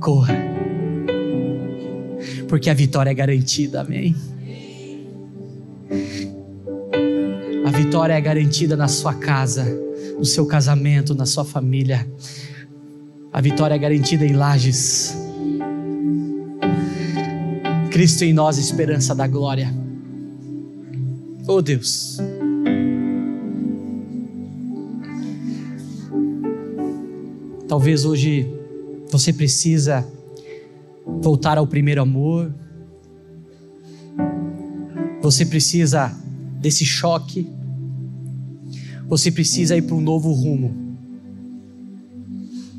[0.00, 0.34] Corra.
[2.48, 4.16] Porque a vitória é garantida, amém.
[7.66, 9.66] A vitória é garantida na sua casa,
[10.18, 12.06] no seu casamento, na sua família.
[13.32, 15.16] A vitória é garantida em lajes.
[17.90, 19.72] Cristo em nós, esperança da glória.
[21.46, 22.18] Oh Deus.
[27.68, 28.50] Talvez hoje
[29.10, 30.06] você precisa
[31.06, 32.52] voltar ao primeiro amor.
[35.22, 36.14] Você precisa
[36.60, 37.57] desse choque.
[39.08, 40.86] Você precisa ir para um novo rumo.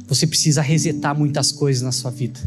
[0.07, 2.39] Você precisa resetar muitas coisas na sua vida.